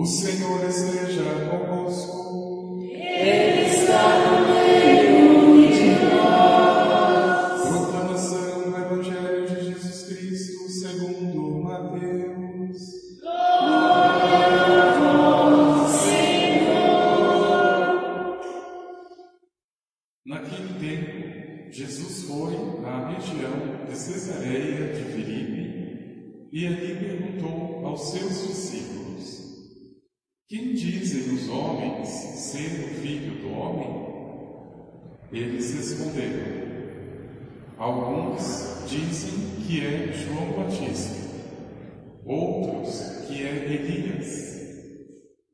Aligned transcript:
O 0.00 0.06
Senhor 0.06 0.64
esteja 0.66 1.22
convosco. 1.50 2.78
Ele 2.90 3.66
está 3.66 4.39
dizem 31.00 31.34
os 31.34 31.48
homens 31.48 32.08
ser 32.08 32.84
o 32.84 32.88
filho 33.00 33.40
do 33.40 33.50
homem? 33.52 34.10
Eles 35.32 35.74
responderam: 35.74 36.60
Alguns 37.78 38.84
dizem 38.86 39.64
que 39.66 39.80
é 39.80 40.12
João 40.12 40.52
Batista, 40.52 41.16
outros 42.24 43.26
que 43.26 43.42
é 43.42 43.64
Elias, 43.64 44.60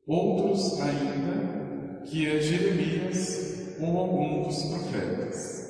outros 0.05 0.81
ainda 0.81 2.01
que 2.05 2.27
é 2.27 2.41
Jeremias 2.41 3.75
ou 3.79 3.97
algum 3.97 4.43
dos 4.43 4.63
profetas. 4.63 5.67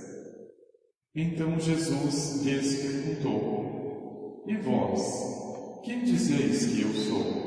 Então 1.14 1.60
Jesus 1.60 2.42
lhes 2.44 2.82
perguntou: 2.82 4.44
E 4.48 4.56
vós, 4.58 5.82
quem 5.84 6.04
dizeis 6.04 6.66
que 6.66 6.82
eu 6.82 6.94
sou? 6.94 7.47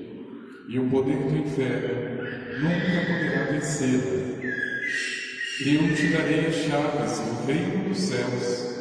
e 0.71 0.79
o 0.79 0.89
poder 0.89 1.17
do 1.17 1.37
inferno 1.37 2.23
nunca 2.61 3.05
poderá 3.05 3.51
vencê-la. 3.51 4.31
E 5.65 5.75
eu 5.75 5.95
te 5.95 6.07
darei 6.13 6.47
as 6.47 6.55
chaves 6.55 7.19
do 7.19 7.45
reino 7.45 7.89
dos 7.89 7.97
céus. 7.97 8.71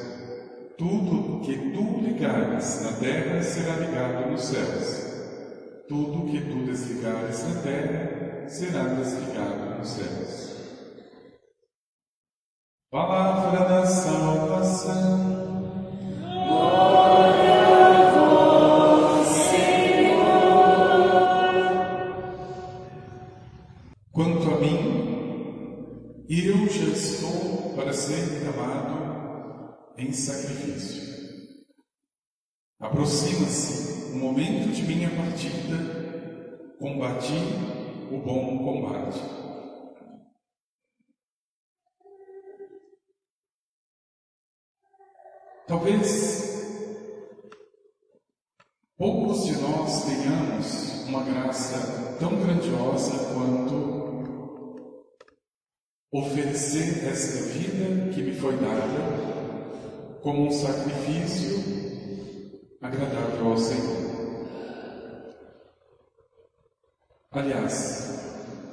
Tudo 0.79 1.41
que 1.45 1.57
tu 1.73 2.01
ligares 2.01 2.83
na 2.83 2.93
terra 2.93 3.43
será 3.43 3.75
ligado 3.75 4.31
nos 4.31 4.45
céus. 4.45 5.85
Tudo 5.89 6.31
que 6.31 6.41
tu 6.41 6.65
desligares 6.65 7.43
na 7.43 7.61
terra 7.61 8.49
será 8.49 8.85
desligado 8.85 9.79
nos 9.79 9.89
céus. 9.89 10.57
Palavra 12.89 13.69
da 13.69 13.85
salvação. 13.87 15.40
Eu 26.33 26.69
já 26.69 26.85
estou 26.93 27.75
para 27.75 27.93
ser 27.93 28.25
derramado 28.25 29.75
em 29.99 30.13
sacrifício. 30.13 31.01
Aproxima-se 32.79 34.13
o 34.13 34.17
momento 34.17 34.73
de 34.73 34.83
minha 34.85 35.11
partida, 35.11 36.77
combati 36.79 37.35
o 38.13 38.19
bom 38.19 38.59
combate. 38.59 39.19
Talvez 45.67 46.65
poucos 48.97 49.47
de 49.47 49.57
nós 49.61 50.05
tenhamos 50.05 51.09
uma 51.09 51.25
graça 51.25 52.17
tão 52.21 52.37
grandiosa 52.37 53.35
quanto 53.35 54.00
oferecer 56.13 57.07
esta 57.09 57.43
vida 57.53 58.13
que 58.13 58.23
me 58.23 58.35
foi 58.35 58.57
dada 58.57 60.19
como 60.23 60.49
um 60.49 60.51
sacrifício 60.51 61.63
agradável 62.83 63.47
ao 63.47 63.57
Senhor. 63.57 64.11
Aliás, 67.31 68.21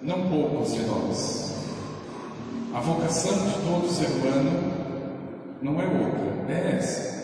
não 0.01 0.29
poucos 0.29 0.73
de 0.73 0.81
nós. 0.81 1.53
A 2.73 2.79
vocação 2.79 3.33
de 3.33 3.53
todo 3.65 3.87
ser 3.87 4.07
humano 4.07 5.57
não 5.61 5.79
é 5.79 5.85
outra, 5.85 6.51
é 6.51 6.75
essa. 6.75 7.17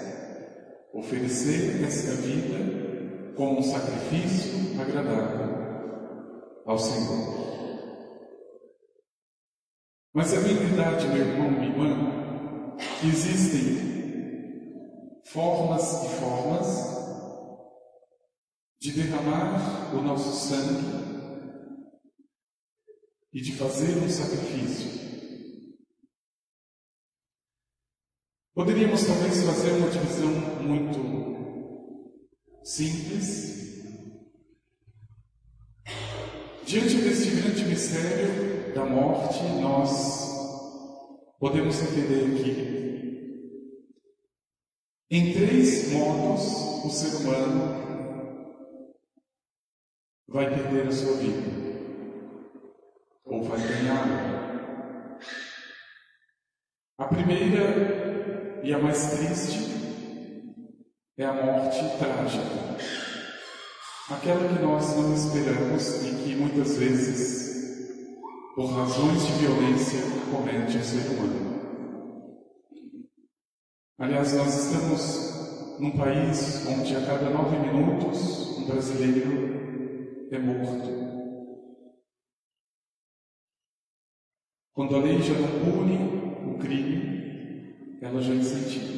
Oferecer 0.93 1.83
esta 1.83 2.11
vida 2.21 3.33
como 3.35 3.59
um 3.59 3.63
sacrifício 3.63 4.79
agradável 4.79 5.53
ao 6.67 6.77
Senhor. 6.77 7.32
Mas 10.13 10.31
a 10.31 10.41
minha 10.41 10.55
verdade, 10.55 11.07
meu 11.07 11.17
irmão, 11.17 11.49
minha 11.49 11.65
irmã, 11.65 12.77
que 12.99 13.07
existem 13.07 13.93
formas 15.25 16.03
e 16.03 16.09
formas 16.19 16.93
de 18.79 18.91
derramar 18.91 19.95
o 19.95 20.01
nosso 20.03 20.31
sangue 20.47 21.03
e 23.33 23.41
de 23.41 23.55
fazer 23.57 23.97
um 23.97 24.07
sacrifício. 24.07 25.01
Poderíamos 28.53 29.07
talvez 29.07 29.41
fazer 29.43 29.71
uma 29.71 29.89
divisão 29.89 30.29
muito 30.61 30.99
simples. 32.63 33.72
Diante 36.73 36.95
deste 37.01 37.29
grande 37.35 37.65
mistério 37.65 38.73
da 38.73 38.83
morte, 38.83 39.43
nós 39.61 39.91
podemos 41.39 41.79
entender 41.79 42.33
que, 42.43 43.93
em 45.11 45.33
três 45.33 45.91
modos, 45.91 46.83
o 46.83 46.89
ser 46.89 47.17
humano 47.17 48.25
vai 50.27 50.49
perder 50.49 50.87
a 50.87 50.91
sua 50.91 51.15
vida, 51.17 51.47
ou 53.23 53.43
vai 53.43 53.59
ganhá-la. 53.59 55.19
A 56.97 57.05
primeira 57.05 58.61
e 58.63 58.73
a 58.73 58.79
mais 58.79 59.11
triste 59.11 59.59
é 61.19 61.25
a 61.25 61.33
morte 61.33 61.77
trágica. 61.99 63.03
Aquela 64.09 64.47
que 64.47 64.63
nós 64.63 64.95
não 64.97 65.13
esperamos 65.13 66.03
e 66.03 66.12
muitas 66.43 66.77
vezes, 66.77 68.13
por 68.53 68.65
razões 68.65 69.25
de 69.25 69.33
violência, 69.33 69.99
comete 70.29 70.77
o 70.77 70.83
ser 70.83 71.09
humano. 71.09 71.53
Aliás, 73.97 74.33
nós 74.33 74.53
estamos 74.53 75.79
num 75.79 75.91
país 75.97 76.67
onde 76.67 76.95
a 76.95 77.05
cada 77.05 77.29
nove 77.29 77.57
minutos 77.57 78.57
um 78.57 78.65
brasileiro 78.65 80.27
é 80.31 80.39
morto. 80.39 81.03
Quando 84.73 84.95
a 84.95 84.99
lei 84.99 85.21
já 85.21 85.35
não 85.35 85.47
pune 85.47 86.53
o 86.53 86.59
crime, 86.59 87.99
ela 88.01 88.21
já 88.21 88.33
incentiva. 88.33 88.91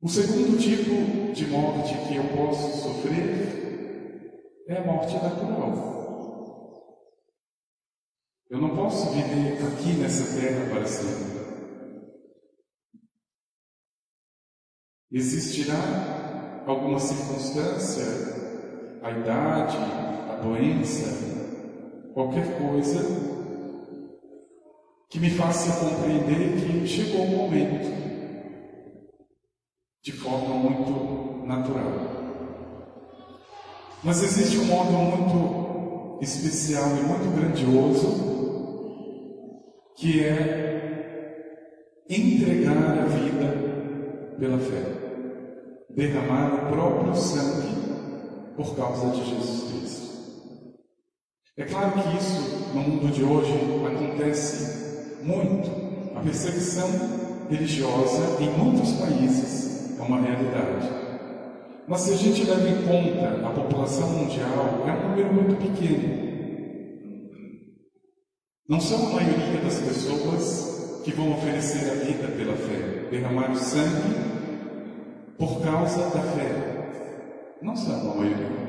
O 0.00 0.08
segundo 0.08 0.58
tipo 0.58 1.32
de 1.32 1.46
morte 1.48 1.94
que 2.08 2.16
eu 2.16 2.24
posso 2.36 2.82
sofrer 2.82 3.61
é 4.68 4.76
a 4.76 4.84
morte 4.84 5.14
natural. 5.14 6.02
Eu 8.48 8.60
não 8.60 8.76
posso 8.76 9.10
viver 9.10 9.58
aqui 9.66 9.94
nessa 9.94 10.38
terra 10.38 10.68
para 10.70 10.86
sempre. 10.86 11.42
Existirá 15.10 16.62
alguma 16.66 16.98
circunstância, 16.98 18.04
a 19.02 19.10
idade, 19.10 19.76
a 20.30 20.36
doença, 20.42 22.12
qualquer 22.14 22.58
coisa 22.58 23.00
que 25.08 25.18
me 25.18 25.30
faça 25.30 25.84
compreender 25.84 26.60
que 26.60 26.86
chegou 26.86 27.24
o 27.24 27.36
momento 27.36 28.02
de 30.02 30.12
forma 30.12 30.54
muito 30.54 31.46
natural. 31.46 32.11
Mas 34.04 34.20
existe 34.22 34.58
um 34.58 34.64
modo 34.64 34.90
muito 34.90 36.18
especial 36.20 36.88
e 36.96 37.02
muito 37.02 37.36
grandioso 37.36 38.32
que 39.96 40.24
é 40.24 42.02
entregar 42.08 42.98
a 42.98 43.06
vida 43.06 44.36
pela 44.40 44.58
fé, 44.58 44.82
derramar 45.94 46.66
o 46.66 46.72
próprio 46.72 47.14
sangue 47.14 47.68
por 48.56 48.74
causa 48.74 49.10
de 49.10 49.24
Jesus 49.24 49.70
Cristo. 49.70 50.02
É 51.56 51.64
claro 51.64 51.92
que 51.92 52.16
isso 52.16 52.72
no 52.74 52.80
mundo 52.80 53.12
de 53.12 53.22
hoje 53.22 53.52
acontece 53.86 55.22
muito. 55.22 55.70
A 56.16 56.20
perseguição 56.20 56.88
religiosa 57.48 58.42
em 58.42 58.50
muitos 58.50 58.92
países 58.92 59.96
é 59.98 60.02
uma 60.02 60.20
realidade. 60.20 61.01
Mas 61.88 62.02
se 62.02 62.12
a 62.12 62.16
gente 62.16 62.44
leva 62.44 62.68
em 62.68 62.82
conta 62.86 63.46
a 63.46 63.50
população 63.50 64.08
mundial, 64.08 64.84
é 64.86 64.92
um 64.92 65.08
número 65.08 65.34
muito 65.34 65.56
pequeno. 65.56 66.32
Não 68.68 68.80
são 68.80 69.08
a 69.08 69.10
maioria 69.14 69.60
das 69.62 69.80
pessoas 69.80 71.02
que 71.04 71.12
vão 71.12 71.32
oferecer 71.32 71.90
a 71.90 71.94
vida 71.94 72.28
pela 72.28 72.56
fé, 72.56 73.08
derramar 73.10 73.50
o 73.50 73.56
sangue 73.56 74.14
por 75.36 75.60
causa 75.60 76.08
da 76.10 76.22
fé. 76.22 77.58
Não 77.60 77.76
são 77.76 78.12
a 78.12 78.14
maioria. 78.14 78.62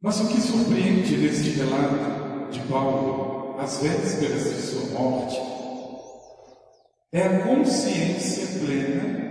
Mas 0.00 0.20
o 0.20 0.28
que 0.28 0.40
surpreende 0.40 1.16
neste 1.16 1.50
relato 1.50 2.50
de 2.50 2.60
Paulo, 2.68 3.56
às 3.58 3.82
vésperas 3.82 4.44
de 4.44 4.62
sua 4.62 4.98
morte, 4.98 5.40
é 7.12 7.22
a 7.22 7.46
consciência 7.46 8.60
plena 8.60 9.21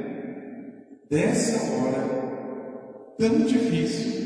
dessa 1.11 1.61
hora 1.73 3.15
tão 3.19 3.39
difícil 3.39 4.21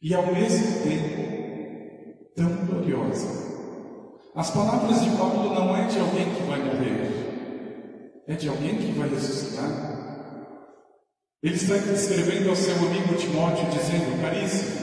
e 0.00 0.14
ao 0.14 0.32
mesmo 0.32 0.84
tempo 0.84 2.32
tão 2.36 2.66
gloriosa. 2.66 3.42
As 4.36 4.52
palavras 4.52 5.02
de 5.02 5.10
Paulo 5.16 5.52
não 5.52 5.76
é 5.76 5.88
de 5.88 5.98
alguém 5.98 6.32
que 6.32 6.42
vai 6.44 6.62
morrer, 6.62 8.22
é 8.28 8.34
de 8.34 8.48
alguém 8.48 8.76
que 8.76 8.92
vai 8.92 9.08
ressuscitar. 9.08 9.90
Ele 11.42 11.56
está 11.56 11.76
escrevendo 11.76 12.50
ao 12.50 12.56
seu 12.56 12.76
amigo 12.76 13.16
Timóteo, 13.16 13.68
dizendo: 13.68 14.22
Caríssimo, 14.22 14.80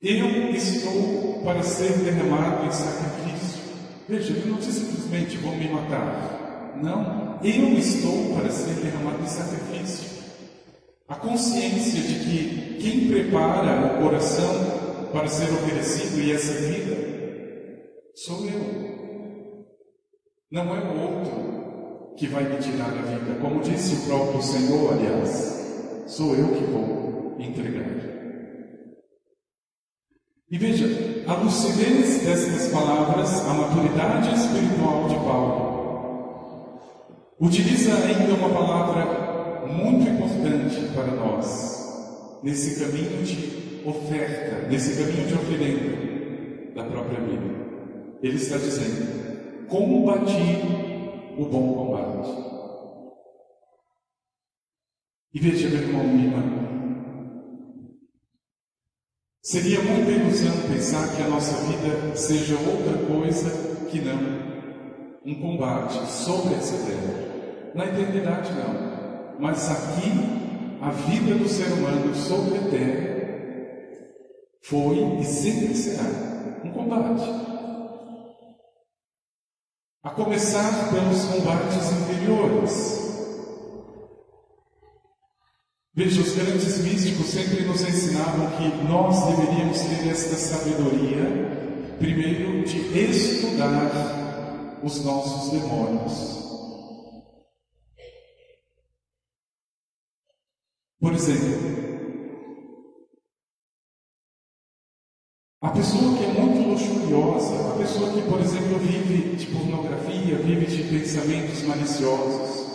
eu 0.00 0.54
estou 0.54 1.42
para 1.42 1.60
ser 1.64 1.98
derramado 2.04 2.66
em 2.66 2.70
sacrifício. 2.70 3.62
Veja, 4.08 4.32
ele 4.32 4.48
não 4.48 4.58
disse 4.58 4.84
simplesmente 4.84 5.36
vou 5.38 5.56
me 5.56 5.68
matar. 5.68 6.43
Não, 6.82 7.38
eu 7.42 7.78
estou 7.78 8.34
para 8.34 8.50
ser 8.50 8.74
derramado 8.82 9.22
em 9.22 9.26
sacrifício. 9.26 10.22
A 11.08 11.16
consciência 11.16 12.00
de 12.00 12.14
que 12.24 12.78
quem 12.80 13.08
prepara 13.08 13.86
o 13.86 14.02
coração 14.02 15.10
para 15.12 15.28
ser 15.28 15.52
oferecido 15.52 16.20
e 16.20 16.32
essa 16.32 16.52
vida 16.54 16.96
sou 18.14 18.44
eu. 18.46 18.84
Não 20.50 20.74
é 20.74 20.80
o 20.80 21.00
outro 21.00 22.14
que 22.16 22.26
vai 22.26 22.44
me 22.44 22.58
tirar 22.58 22.88
a 22.88 23.02
vida. 23.02 23.40
Como 23.40 23.60
disse 23.60 23.94
o 23.94 24.06
próprio 24.06 24.42
Senhor, 24.42 24.92
aliás, 24.92 26.04
sou 26.06 26.34
eu 26.34 26.48
que 26.48 26.64
vou 26.64 27.36
entregar. 27.38 27.84
E 30.50 30.58
veja, 30.58 30.86
a 31.26 31.34
lucidez 31.34 32.22
dessas 32.22 32.70
palavras, 32.70 33.40
a 33.48 33.54
maturidade 33.54 34.34
espiritual 34.34 35.08
de 35.08 35.16
Paulo, 35.16 35.73
utiliza 37.44 37.94
ainda 37.94 38.34
uma 38.34 38.48
palavra 38.48 39.66
muito 39.66 40.08
importante 40.08 40.94
para 40.94 41.08
nós, 41.08 42.40
nesse 42.42 42.80
caminho 42.82 43.22
de 43.22 43.86
oferta, 43.86 44.66
nesse 44.68 44.96
caminho 44.96 45.26
de 45.26 45.34
oferenda 45.34 46.74
da 46.74 46.84
própria 46.84 47.20
vida. 47.20 47.64
Ele 48.22 48.36
está 48.36 48.56
dizendo: 48.56 49.66
combati 49.68 50.32
o 51.36 51.44
bom 51.44 51.74
combate. 51.74 52.54
E 55.34 55.40
veja, 55.40 55.68
meu 55.68 55.82
irmão 55.82 56.16
Lima, 56.16 56.42
seria 59.42 59.82
muita 59.82 60.10
ilusão 60.12 60.52
pensar 60.72 61.14
que 61.14 61.22
a 61.22 61.28
nossa 61.28 61.56
vida 61.66 62.16
seja 62.16 62.54
outra 62.54 62.96
coisa 63.06 63.50
que 63.90 64.00
não 64.00 64.44
um 65.26 65.34
combate 65.40 66.06
sobre 66.06 66.54
essa 66.54 66.76
terra. 66.86 67.33
Na 67.74 67.86
eternidade, 67.86 68.52
não. 68.52 69.34
Mas 69.40 69.68
aqui, 69.68 70.10
a 70.80 70.90
vida 70.90 71.34
do 71.34 71.48
ser 71.48 71.72
humano 71.72 72.14
sobre 72.14 72.58
a 72.58 72.70
terra 72.70 73.14
foi 74.62 74.96
e 75.20 75.24
sempre 75.24 75.74
será 75.74 76.04
um 76.64 76.70
combate. 76.70 77.28
A 80.04 80.10
começar 80.10 80.90
pelos 80.90 81.24
combates 81.24 81.92
interiores. 81.92 83.04
Veja, 85.96 86.20
os 86.20 86.34
grandes 86.34 86.78
místicos 86.78 87.26
sempre 87.26 87.64
nos 87.64 87.80
ensinavam 87.82 88.50
que 88.52 88.84
nós 88.84 89.24
deveríamos 89.26 89.80
ter 89.80 90.08
esta 90.10 90.36
sabedoria, 90.36 91.96
primeiro, 91.98 92.64
de 92.64 92.98
estudar 92.98 94.80
os 94.82 95.04
nossos 95.04 95.52
demônios. 95.52 96.43
Por 101.04 101.12
exemplo, 101.12 101.58
a 105.60 105.68
pessoa 105.68 106.16
que 106.16 106.24
é 106.24 106.28
muito 106.28 106.66
luxuriosa, 106.66 107.74
a 107.74 107.76
pessoa 107.76 108.10
que, 108.10 108.22
por 108.22 108.40
exemplo, 108.40 108.78
vive 108.78 109.36
de 109.36 109.46
pornografia, 109.48 110.38
vive 110.38 110.64
de 110.64 110.82
pensamentos 110.84 111.62
maliciosos, 111.64 112.70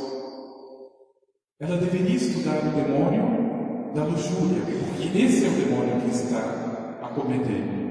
ela 1.60 1.78
deveria 1.78 2.18
estudar 2.18 2.60
o 2.60 2.72
demônio 2.72 3.94
da 3.96 4.04
luxúria, 4.04 4.62
porque 4.62 5.18
esse 5.18 5.46
é 5.46 5.48
o 5.48 5.66
demônio 5.66 6.00
que 6.02 6.16
está 6.16 7.00
acometendo. 7.02 7.90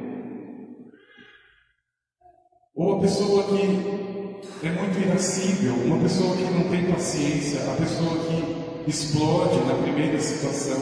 Ou 2.76 2.96
a 2.96 3.00
pessoa 3.00 3.42
que 3.42 4.64
é 4.64 4.70
muito 4.70 5.00
irascível, 5.04 5.74
uma 5.84 5.98
pessoa 5.98 6.36
que 6.36 6.44
não 6.44 6.70
tem 6.70 6.92
paciência, 6.92 7.58
a 7.72 7.74
pessoa 7.74 8.24
que 8.24 8.57
explode 8.88 9.60
na 9.66 9.74
primeira 9.82 10.18
situação, 10.18 10.78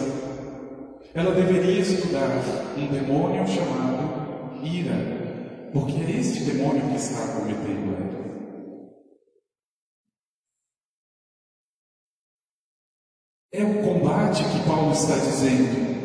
ela 1.12 1.34
deveria 1.34 1.80
estudar 1.80 2.30
um 2.76 2.86
demônio 2.86 3.46
chamado 3.48 4.62
ira, 4.62 5.70
porque 5.72 6.00
é 6.00 6.20
este 6.20 6.44
demônio 6.44 6.88
que 6.88 6.96
está 6.96 7.26
cometendo 7.32 7.96
ela. 7.96 8.16
É 13.52 13.64
o 13.64 13.82
combate 13.82 14.44
que 14.44 14.68
Paulo 14.68 14.92
está 14.92 15.16
dizendo. 15.16 15.96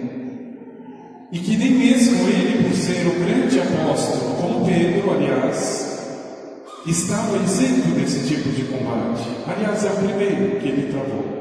E 1.34 1.40
que 1.40 1.58
nem 1.58 1.72
mesmo 1.72 2.28
ele, 2.28 2.68
por 2.68 2.76
ser 2.76 3.08
o 3.08 3.20
grande 3.20 3.60
apóstolo, 3.60 4.36
como 4.36 4.66
Pedro, 4.66 5.12
aliás, 5.12 6.02
estava 6.88 7.38
isento 7.38 7.90
desse 7.96 8.28
tipo 8.28 8.50
de 8.50 8.64
combate. 8.66 9.24
Aliás, 9.48 9.84
é 9.86 9.90
o 9.90 9.96
primeiro 9.96 10.60
que 10.60 10.68
ele 10.68 10.92
travou. 10.92 11.41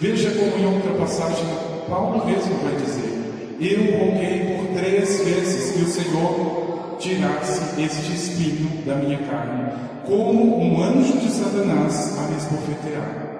Veja 0.00 0.30
como 0.30 0.56
em 0.56 0.74
outra 0.74 0.94
passagem 0.94 1.46
Paulo 1.88 2.24
mesmo 2.26 2.54
vai 2.62 2.74
dizer: 2.76 3.12
Eu 3.60 3.98
roguei 3.98 4.56
por 4.56 4.78
três 4.78 5.24
vezes 5.24 5.72
que 5.72 5.82
o 5.82 5.86
Senhor 5.86 6.96
tirasse 6.98 7.80
este 7.80 8.12
espinho 8.12 8.84
da 8.86 8.94
minha 8.96 9.18
carne, 9.18 9.72
como 10.06 10.58
um 10.58 10.82
anjo 10.82 11.18
de 11.18 11.30
Satanás 11.30 12.18
a 12.18 12.22
me 12.28 12.36
esbofetear. 12.36 13.32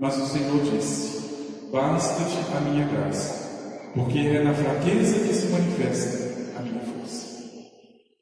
Mas 0.00 0.16
o 0.16 0.26
Senhor 0.26 0.62
disse: 0.62 1.68
Basta-te 1.72 2.56
a 2.56 2.60
minha 2.60 2.86
graça, 2.86 3.90
porque 3.94 4.18
é 4.18 4.42
na 4.42 4.54
fraqueza 4.54 5.20
que 5.20 5.34
se 5.34 5.46
manifesta 5.46 6.58
a 6.58 6.62
minha 6.62 6.80
força. 6.80 7.42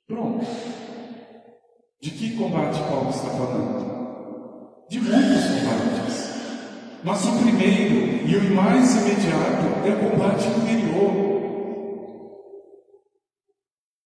Pronto. 0.06 0.46
De 2.02 2.10
que 2.10 2.36
combate 2.36 2.78
Paulo 2.88 3.10
está 3.10 3.28
falando? 3.30 4.86
De 4.88 5.00
muitos 5.00 5.44
combates. 5.44 5.89
Mas 7.02 7.24
o 7.24 7.38
primeiro 7.42 8.28
e 8.28 8.36
o 8.36 8.54
mais 8.54 8.94
imediato 8.96 9.86
é 9.86 9.90
o 9.90 10.10
combate 10.10 10.48
interior. 10.48 11.40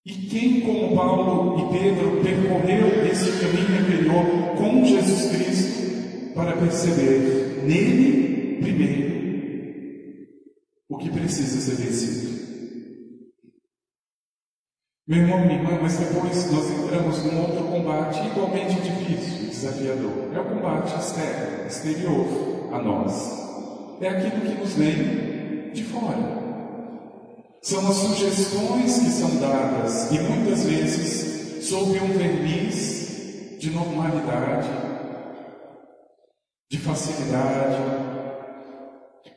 E 0.06 0.12
quem, 0.12 0.60
como 0.60 0.94
Paulo 0.94 1.58
e 1.58 1.78
Pedro, 1.78 2.22
percorreu 2.22 3.04
esse 3.10 3.32
caminho 3.40 3.80
anterior 3.80 4.56
com 4.56 4.84
Jesus 4.84 5.30
Cristo 5.32 6.34
para 6.34 6.56
perceber 6.56 7.64
nele, 7.64 8.58
primeiro, 8.60 9.14
o 10.88 10.96
que 10.98 11.10
precisa 11.10 11.60
ser 11.60 11.82
vencido. 11.82 12.34
Meu 15.08 15.18
irmão, 15.18 15.40
minha 15.40 15.58
irmã, 15.58 15.78
mas 15.82 15.98
depois 15.98 16.50
nós 16.50 16.70
entramos 16.70 17.24
num 17.24 17.40
outro 17.40 17.64
combate 17.64 18.24
igualmente 18.26 18.74
difícil 18.80 19.48
desafiador. 19.48 20.32
É 20.32 20.40
o 20.40 20.44
combate 20.44 20.96
externo, 20.96 21.66
exterior 21.66 22.53
a 22.74 22.82
nós. 22.82 23.44
É 24.00 24.08
aquilo 24.08 24.40
que 24.40 24.60
nos 24.60 24.72
vem 24.72 25.72
de 25.72 25.84
fora. 25.84 26.42
São 27.62 27.86
as 27.88 27.96
sugestões 27.96 28.98
que 28.98 29.10
são 29.10 29.36
dadas 29.36 30.10
e 30.10 30.18
muitas 30.18 30.64
vezes 30.64 31.64
sob 31.66 31.98
um 31.98 32.08
verniz 32.08 33.56
de 33.58 33.70
normalidade, 33.70 34.68
de 36.70 36.78
facilidade. 36.78 37.78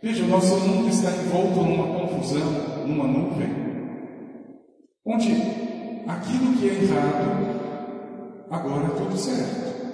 Veja, 0.01 0.24
o 0.24 0.27
nosso 0.27 0.60
mundo 0.60 0.89
está 0.89 1.12
envolto 1.12 1.62
numa 1.62 2.00
confusão, 2.00 2.86
numa 2.86 3.08
nuvem, 3.08 3.50
onde 5.06 5.32
aquilo 6.08 6.58
que 6.58 6.70
é 6.70 6.84
errado 6.84 8.48
agora 8.50 8.88
é 8.88 8.98
tudo 8.98 9.17
certo. 9.17 9.87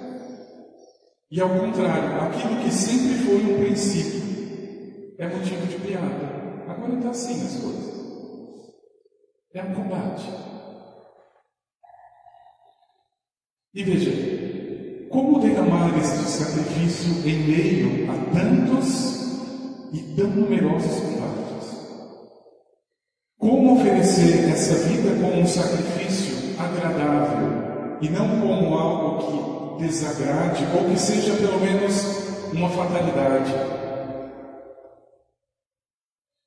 E 1.30 1.40
ao 1.40 1.48
contrário, 1.48 2.20
aquilo 2.22 2.62
que 2.62 2.70
sempre 2.70 3.14
foi 3.24 3.36
um 3.36 3.64
princípio 3.64 5.14
é 5.18 5.28
motivo 5.28 5.66
de 5.66 5.78
piada. 5.78 6.64
Agora 6.68 6.94
está 6.94 7.10
assim 7.10 7.44
as 7.44 7.56
coisas. 7.60 7.94
É 9.54 9.62
um 9.62 9.74
combate. 9.74 10.28
E 13.74 13.82
veja, 13.82 15.08
como 15.10 15.40
derramar 15.40 15.96
este 15.98 16.28
sacrifício 16.28 17.28
em 17.28 17.38
meio 17.38 18.10
a 18.10 18.14
tantos 18.34 19.92
e 19.92 19.98
tão 20.16 20.28
numerosos 20.28 21.00
combates? 21.00 21.74
Como 23.38 23.80
oferecer 23.80 24.50
essa 24.50 24.74
vida 24.88 25.10
como 25.20 25.40
um 25.40 25.46
sacrifício 25.46 26.60
agradável 26.60 27.98
e 28.00 28.08
não 28.08 28.40
como 28.40 28.76
algo 28.76 29.18
que 29.18 29.53
desagrade 29.78 30.64
ou 30.76 30.90
que 30.90 30.98
seja 30.98 31.34
pelo 31.34 31.60
menos 31.60 32.04
uma 32.52 32.68
fatalidade? 32.70 33.52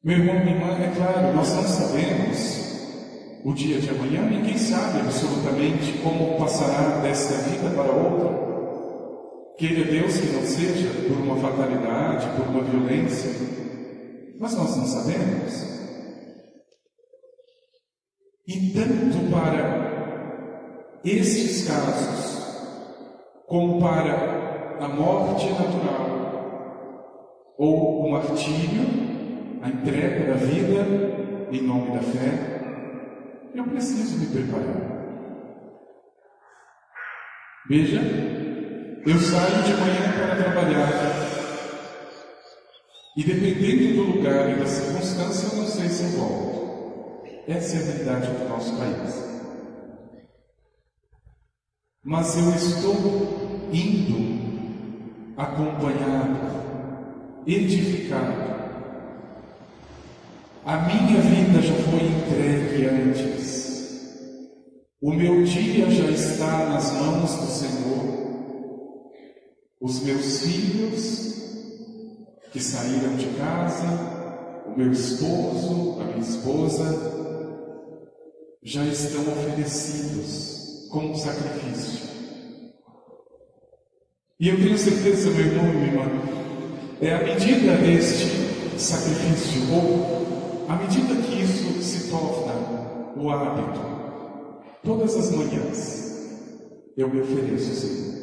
Meu 0.04 0.20
irmão, 0.20 0.40
minha 0.44 0.56
irmã, 0.56 0.78
é 0.84 0.94
claro, 0.96 1.36
nós 1.36 1.54
não 1.54 1.64
sabemos 1.64 2.68
o 3.44 3.54
dia 3.54 3.80
de 3.80 3.90
amanhã, 3.90 4.22
ninguém 4.22 4.58
sabe 4.58 5.00
absolutamente 5.00 6.00
como 6.04 6.38
passará 6.38 7.02
desta 7.02 7.36
vida 7.50 7.70
para 7.70 7.92
outra. 7.92 8.48
Queira 9.58 9.90
Deus 9.92 10.18
que 10.18 10.28
não 10.28 10.46
seja 10.46 10.90
por 11.08 11.18
uma 11.18 11.36
fatalidade, 11.38 12.28
por 12.38 12.48
uma 12.48 12.64
violência, 12.64 13.32
mas 14.40 14.54
nós 14.54 14.78
não 14.78 14.86
sabemos. 14.86 15.68
E 18.48 18.70
tanto 18.70 19.32
para 19.32 21.02
estes 21.04 21.68
casos, 21.68 22.37
como 23.48 23.80
para 23.80 24.78
a 24.82 24.88
morte 24.90 25.50
natural, 25.50 26.18
ou 27.58 28.06
o 28.06 28.12
martírio, 28.12 28.86
a 29.64 29.70
entrega 29.70 30.34
da 30.34 30.38
vida 30.38 30.86
em 31.52 31.62
nome 31.62 31.92
da 31.92 32.02
fé, 32.04 33.50
eu 33.56 33.64
preciso 33.64 34.20
me 34.20 34.28
preparar. 34.28 34.98
Veja, 37.70 38.02
eu 39.06 39.18
saio 39.18 39.64
de 39.64 39.74
manhã 39.74 40.12
para 40.18 40.44
trabalhar. 40.44 40.90
E 43.16 43.24
dependendo 43.24 43.96
do 43.96 44.18
lugar 44.18 44.50
e 44.50 44.56
da 44.60 44.66
circunstância, 44.68 45.56
eu 45.56 45.62
não 45.62 45.68
sei 45.68 45.88
se 45.88 46.04
eu 46.04 46.10
volto. 46.20 46.58
Essa 47.48 47.78
é 47.78 47.80
a 47.80 47.84
realidade 47.84 48.28
do 48.28 48.50
nosso 48.50 48.78
país. 48.78 49.28
Mas 52.04 52.38
eu 52.38 52.50
estou 52.52 53.37
indo 53.72 55.36
acompanhado, 55.38 56.40
edificado 57.46 58.48
a 60.68 60.82
minha 60.82 61.22
vida 61.22 61.62
já 61.62 61.74
foi 61.76 62.04
entregue 62.04 62.88
antes. 62.88 64.12
O 65.02 65.14
meu 65.14 65.46
dia 65.46 65.90
já 65.90 66.12
está 66.12 66.66
nas 66.66 66.92
mãos 66.92 67.36
do 67.36 67.46
Senhor. 67.46 68.04
Os 69.80 70.02
meus 70.02 70.42
filhos 70.42 71.36
que 72.52 72.60
saíram 72.60 73.16
de 73.16 73.28
casa, 73.38 74.66
o 74.66 74.78
meu 74.78 74.92
esposo, 74.92 76.02
a 76.02 76.04
minha 76.04 76.20
esposa, 76.20 76.84
já 78.62 78.84
estão 78.84 79.22
oferecidos 79.22 80.90
como 80.92 81.16
sacrifício. 81.16 82.17
E 84.40 84.50
eu 84.50 84.56
tenho 84.56 84.78
certeza, 84.78 85.32
meu 85.32 85.46
irmão 85.48 85.66
e 85.66 85.76
minha 85.78 85.88
irmã, 85.88 86.06
é 87.02 87.14
a 87.14 87.24
medida 87.24 87.76
deste 87.78 88.28
sacrifício, 88.78 89.74
ou 89.74 90.66
à 90.70 90.76
medida 90.76 91.16
que 91.24 91.42
isso 91.42 91.82
se 91.82 92.10
torna 92.12 92.54
o 93.16 93.32
hábito, 93.32 93.80
todas 94.84 95.16
as 95.16 95.32
manhãs 95.32 95.98
eu 96.96 97.10
me 97.10 97.22
ofereço, 97.22 97.74
Senhor. 97.74 98.18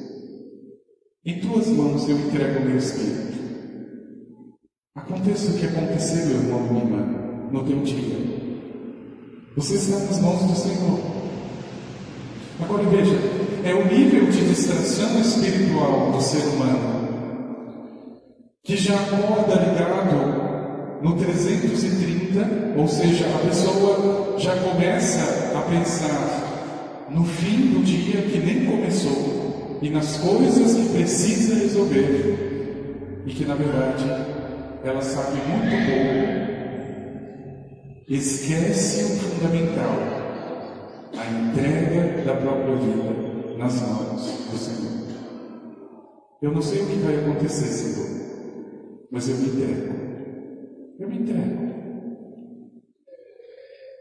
Em 1.26 1.40
tuas 1.40 1.66
mãos 1.68 2.08
eu 2.08 2.16
entrego 2.16 2.60
o 2.60 2.64
meu 2.64 2.76
espírito. 2.76 3.34
Aconteça 4.94 5.50
o 5.50 5.58
que 5.58 5.66
acontecer, 5.66 6.26
meu 6.26 6.36
irmão 6.36 6.66
e 6.66 6.72
minha 6.72 6.84
irmã, 6.84 7.48
no 7.50 7.64
teu 7.66 7.80
dia. 7.80 8.16
Você 9.56 9.74
está 9.74 9.98
nas 9.98 10.20
mãos 10.20 10.42
do 10.44 10.56
Senhor. 10.56 11.00
Agora 12.60 12.84
veja, 12.84 13.16
é 13.64 13.74
o 13.74 13.86
nível 13.86 14.26
de 14.26 14.46
distração 14.46 15.18
espiritual 15.20 16.12
do 16.12 16.20
ser 16.20 16.42
humano 16.48 16.94
que 18.62 18.76
já 18.76 18.94
acorda 18.94 19.54
ligado 19.56 21.02
no 21.02 21.16
330, 21.16 22.78
ou 22.78 22.86
seja, 22.88 23.26
a 23.26 23.38
pessoa 23.46 24.38
já 24.38 24.54
começa 24.56 25.56
a 25.56 25.62
pensar 25.62 27.06
no 27.10 27.24
fim 27.24 27.72
do 27.72 27.82
dia 27.84 28.22
que 28.22 28.38
nem 28.38 28.66
começou 28.66 29.78
e 29.80 29.90
nas 29.90 30.16
coisas 30.18 30.74
que 30.74 30.94
precisa 30.94 31.54
resolver 31.56 33.22
e 33.26 33.30
que 33.30 33.44
na 33.44 33.54
verdade 33.54 34.04
ela 34.82 35.02
sabe 35.02 35.38
muito 35.46 35.86
pouco. 35.86 36.44
Esquece 38.08 39.04
o 39.04 39.16
fundamental, 39.16 39.98
a 41.16 41.26
entrega 41.26 42.22
da 42.24 42.34
própria 42.34 42.76
vida 42.76 43.23
nas 43.56 43.80
mãos 43.82 44.22
do 44.50 44.58
Senhor. 44.58 45.04
Eu 46.42 46.52
não 46.52 46.62
sei 46.62 46.82
o 46.82 46.86
que 46.86 46.96
vai 46.96 47.16
acontecer, 47.16 47.66
Senhor, 47.66 48.08
mas 49.10 49.28
eu 49.28 49.36
me 49.36 49.46
entrego. 49.48 49.94
Eu 50.98 51.08
me 51.08 51.18
entrego. 51.18 51.64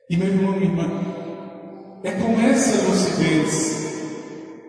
E 0.10 0.18
meu 0.18 0.28
irmão, 0.28 0.52
minha 0.54 0.66
irmã, 0.66 0.90
é 2.04 2.12
com 2.12 2.40
essa 2.42 2.88
lucidez 2.88 3.84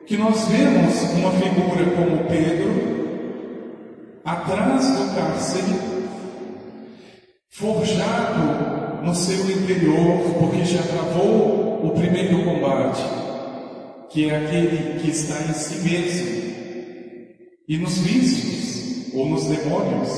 que 0.06 0.16
nós 0.16 0.46
vemos 0.48 1.02
uma 1.14 1.32
figura 1.32 1.90
como 1.96 2.28
Pedro, 2.28 2.70
atrás 4.24 4.86
do 4.86 5.14
cárcere, 5.14 5.94
forjado 7.50 9.02
no 9.04 9.14
seu 9.14 9.50
interior, 9.50 10.18
porque 10.38 10.64
já 10.64 10.82
travou 10.82 11.84
o 11.86 11.90
primeiro 11.90 12.44
combate, 12.44 13.02
que 14.14 14.30
é 14.30 14.36
aquele 14.36 15.00
que 15.00 15.10
está 15.10 15.40
em 15.42 15.52
si 15.52 15.80
mesmo, 15.80 16.44
e 17.68 17.76
nos 17.78 17.98
vícios 17.98 19.12
ou 19.12 19.28
nos 19.28 19.42
demônios 19.46 20.08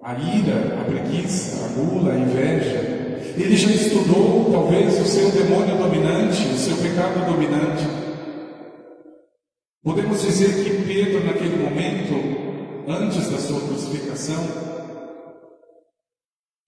a 0.00 0.14
ira, 0.14 0.80
a 0.80 0.84
preguiça, 0.84 1.64
a 1.64 1.68
gula, 1.70 2.12
a 2.12 2.18
inveja. 2.18 2.78
Ele 3.36 3.56
já 3.56 3.70
estudou, 3.72 4.52
talvez, 4.52 4.96
o 5.00 5.04
seu 5.04 5.28
demônio 5.32 5.76
dominante, 5.76 6.46
o 6.46 6.56
seu 6.56 6.76
pecado 6.76 7.26
dominante. 7.26 7.84
Podemos 9.82 10.22
dizer 10.22 10.62
que 10.62 10.70
Pedro, 10.86 11.24
naquele 11.24 11.56
momento, 11.56 12.86
antes 12.86 13.28
da 13.28 13.38
sua 13.38 13.60
crucificação, 13.60 14.44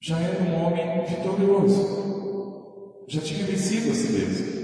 já 0.02 0.18
era 0.18 0.42
um 0.42 0.66
homem 0.66 1.04
vitorioso, 1.06 3.04
já 3.06 3.20
tinha 3.20 3.44
vencido 3.44 3.92
a 3.92 3.94
si 3.94 4.12
mesmo. 4.12 4.59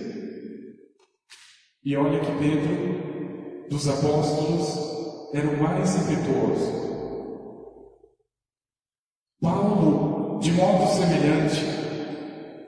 E 1.87 1.97
olha 1.97 2.19
que 2.19 2.33
Pedro, 2.33 3.69
dos 3.71 3.88
apóstolos, 3.88 5.31
era 5.33 5.47
o 5.49 5.62
mais 5.62 5.95
impetuoso. 5.95 6.85
Paulo, 9.40 10.40
de 10.40 10.50
modo 10.50 10.93
semelhante, 10.93 11.64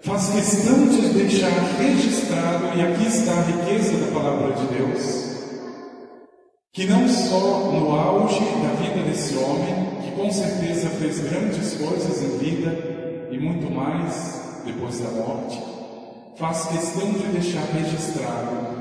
faz 0.02 0.28
questão 0.30 0.86
de 0.86 1.08
deixar 1.14 1.50
registrado, 1.80 2.78
e 2.78 2.80
aqui 2.80 3.08
está 3.08 3.32
a 3.32 3.40
riqueza 3.40 4.06
da 4.06 4.12
palavra 4.12 4.52
de 4.52 4.66
Deus, 4.68 5.88
que 6.72 6.86
não 6.86 7.08
só 7.08 7.72
no 7.72 7.90
auge 7.98 8.38
da 8.38 8.72
vida 8.80 9.02
desse 9.02 9.36
homem, 9.36 10.00
que 10.00 10.12
com 10.12 10.30
certeza 10.30 10.90
fez 10.90 11.18
grandes 11.28 11.76
coisas 11.76 12.22
em 12.22 12.38
vida 12.38 13.28
e 13.32 13.38
muito 13.40 13.68
mais 13.68 14.62
depois 14.64 15.00
da 15.00 15.10
morte, 15.10 15.60
faz 16.36 16.66
questão 16.66 17.12
de 17.14 17.26
deixar 17.32 17.64
registrado 17.72 18.77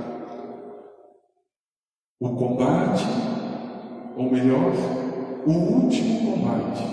o 2.20 2.30
combate, 2.36 3.06
ou 4.16 4.32
melhor, 4.32 4.74
o 5.46 5.52
último 5.52 6.32
combate. 6.32 6.84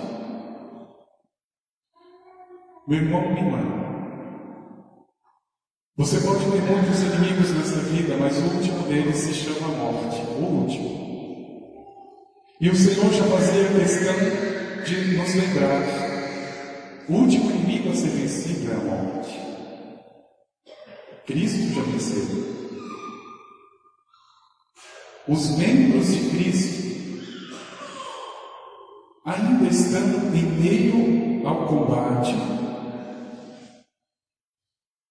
Meu 2.87 2.99
irmão, 2.99 3.33
minha 3.33 3.47
irmã, 3.47 3.85
você 5.97 6.21
pode 6.21 6.45
ter 6.51 6.61
muitos 6.61 7.03
inimigos 7.03 7.51
nessa 7.53 7.79
vida, 7.89 8.17
mas 8.19 8.37
o 8.37 8.57
último 8.57 8.83
deles 8.89 9.17
se 9.17 9.33
chama 9.33 9.69
morte, 9.69 10.21
o 10.23 10.45
último. 10.45 11.05
E 12.61 12.69
o 12.69 12.75
Senhor 12.75 13.13
já 13.13 13.25
fazia 13.25 13.69
questão 13.79 14.15
de 14.85 15.17
nos 15.17 15.35
lembrar: 15.35 15.83
o 17.09 17.13
último 17.15 17.51
inimigo 17.51 17.91
a 17.91 17.95
ser 17.95 18.09
vencido 18.09 18.71
é 18.71 18.75
a 18.75 18.79
morte. 18.79 19.41
Cristo 21.27 21.75
já 21.75 21.83
venceu. 21.83 22.64
Os 25.27 25.57
membros 25.57 26.09
de 26.09 26.29
Cristo 26.29 26.85
ainda 29.25 29.69
estão 29.71 30.03
em 30.35 30.43
meio 30.61 31.49
ao 31.49 31.67
combate. 31.67 32.35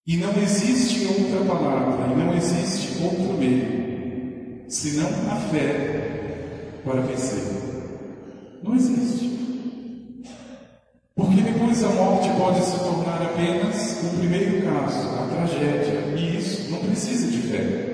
E 0.06 0.18
não 0.18 0.32
existe 0.40 1.08
outra 1.08 1.44
palavra, 1.46 2.14
e 2.14 2.16
não 2.16 2.36
existe 2.36 3.04
outro 3.04 3.34
meio, 3.40 4.66
senão 4.70 5.10
a 5.32 5.36
fé 5.50 6.82
para 6.86 7.02
vencer. 7.02 7.44
Não 8.62 8.76
existe. 8.76 9.32
Porque 11.16 11.42
depois 11.42 11.84
a 11.84 11.90
morte 11.90 12.30
pode 12.38 12.64
se 12.64 12.78
tornar 12.78 13.20
apenas 13.20 14.04
o 14.04 14.20
primeiro 14.20 14.62
caso, 14.64 15.10
a 15.10 15.28
tragédia, 15.28 16.16
e 16.16 16.38
isso 16.38 16.70
não 16.70 16.80
precisa 16.80 17.32
de 17.32 17.38
fé. 17.40 17.93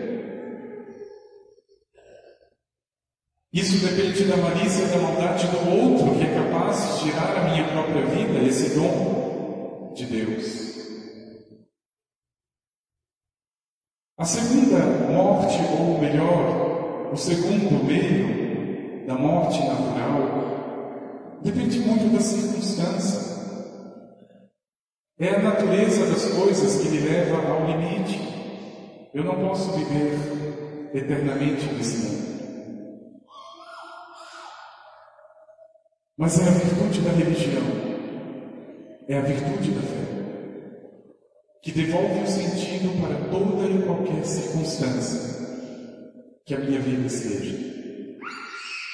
Isso 3.52 3.84
depende 3.84 4.26
da 4.26 4.38
malícia 4.38 4.86
da 4.86 4.98
maldade 5.00 5.48
do 5.48 5.58
outro 5.72 6.16
que 6.16 6.24
é 6.24 6.36
capaz 6.36 7.00
de 7.00 7.04
tirar 7.06 7.36
a 7.36 7.50
minha 7.50 7.68
própria 7.70 8.06
vida, 8.06 8.48
esse 8.48 8.76
dom 8.76 9.92
de 9.96 10.06
Deus. 10.06 10.70
A 14.20 14.26
segunda 14.26 14.86
morte, 15.12 15.58
ou 15.80 15.98
melhor, 15.98 17.10
o 17.12 17.18
segundo 17.18 17.84
meio 17.84 19.08
da 19.08 19.16
morte 19.16 19.58
natural, 19.66 21.40
depende 21.42 21.80
muito 21.80 22.14
da 22.14 22.20
circunstância. 22.20 23.30
É 25.18 25.30
a 25.30 25.42
natureza 25.42 26.06
das 26.06 26.26
coisas 26.34 26.84
que 26.84 26.90
me 26.90 27.00
leva 27.00 27.52
ao 27.52 27.66
limite. 27.66 28.20
Eu 29.12 29.24
não 29.24 29.36
posso 29.36 29.72
viver 29.72 30.92
eternamente 30.94 31.66
nesse 31.74 31.98
mundo. 31.98 32.39
Mas 36.20 36.38
é 36.38 36.50
a 36.50 36.52
virtude 36.52 37.00
da 37.00 37.12
religião, 37.12 37.64
é 39.08 39.18
a 39.18 39.22
virtude 39.22 39.72
da 39.72 39.82
fé, 39.82 41.14
que 41.64 41.72
devolve 41.72 42.24
o 42.24 42.28
sentido 42.28 42.92
para 43.02 43.16
toda 43.30 43.66
e 43.70 43.82
qualquer 43.84 44.26
circunstância 44.26 45.48
que 46.46 46.54
a 46.54 46.60
minha 46.60 46.82
vida 46.82 47.08
esteja. 47.08 47.56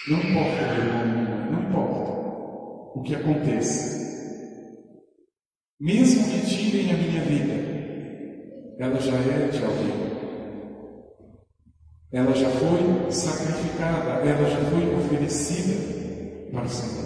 Não 0.07 0.19
importa, 0.19 0.61
irmão, 0.77 1.51
não 1.51 1.67
importa 1.67 2.99
o 2.99 3.01
que 3.01 3.15
aconteça. 3.15 4.05
Mesmo 5.79 6.25
que 6.25 6.45
tirem 6.45 6.91
a 6.91 6.97
minha 6.97 7.21
vida, 7.23 7.53
ela 8.77 8.99
já 8.99 9.15
é 9.15 9.47
de 9.47 9.65
alguém. 9.65 10.15
Ela 12.13 12.35
já 12.35 12.49
foi 12.51 13.11
sacrificada, 13.11 14.11
ela 14.11 14.47
já 14.47 14.69
foi 14.69 14.95
oferecida 14.95 16.04
para 16.55 16.63
o 16.63 16.69
Senhor. 16.69 17.05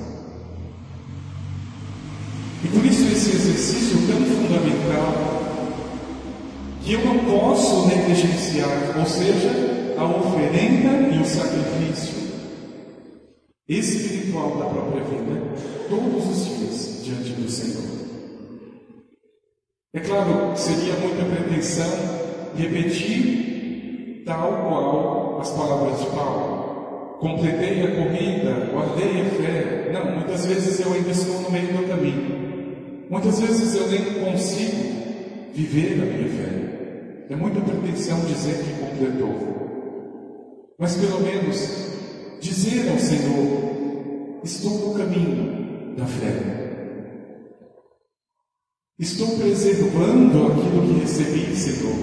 E 2.64 2.68
por 2.68 2.86
isso 2.86 3.04
esse 3.08 3.32
exercício 3.32 3.98
tão 4.08 4.22
fundamental 4.26 5.40
que 6.82 6.94
eu 6.94 7.06
não 7.06 7.20
posso 7.26 7.88
negligenciar, 7.88 8.98
ou 8.98 9.06
seja, 9.06 9.96
a 9.98 10.06
oferenda 10.06 11.14
e 11.14 11.20
o 11.20 11.26
sacrifício 11.26 12.30
espiritual 13.68 14.58
da 14.58 14.66
própria 14.66 15.04
vida 15.04 15.42
todos 15.90 16.26
os 16.26 16.46
dias 16.46 17.04
diante 17.04 17.32
do 17.32 17.50
Senhor. 17.50 17.90
É 19.94 20.00
claro, 20.00 20.56
seria 20.56 20.94
muita 20.96 21.26
pretensão 21.26 21.90
repetir 22.56 24.24
tal 24.26 24.52
qual 24.68 25.40
as 25.42 25.50
palavras 25.52 26.00
de 26.00 26.06
Paulo 26.08 26.59
completei 27.20 27.84
a 27.84 27.96
corrida, 27.96 28.72
guardei 28.72 29.22
a 29.22 29.26
fé. 29.26 29.92
Não, 29.94 30.16
muitas 30.16 30.46
vezes 30.46 30.80
eu 30.80 30.94
ainda 30.94 31.12
estou 31.12 31.42
no 31.42 31.52
meio 31.52 31.68
do 31.68 31.88
caminho. 31.88 33.08
Muitas 33.10 33.40
vezes 33.40 33.76
eu 33.76 33.88
nem 33.90 34.24
consigo 34.24 35.52
viver 35.54 36.02
a 36.02 36.06
minha 36.06 36.30
fé. 36.30 37.28
É 37.30 37.36
muita 37.36 37.60
pretensão 37.62 38.20
dizer 38.26 38.64
que 38.64 38.80
completou. 38.80 39.60
Mas 40.80 40.96
pelo 40.96 41.20
menos 41.20 42.40
dizer 42.40 42.90
ao 42.90 42.98
Senhor: 42.98 44.40
estou 44.44 44.90
no 44.90 44.96
caminho 44.96 45.96
da 45.98 46.06
fé. 46.06 46.60
Estou 48.98 49.38
preservando 49.38 50.48
aquilo 50.48 50.88
que 50.88 51.00
recebi, 51.02 51.56
Senhor. 51.56 51.96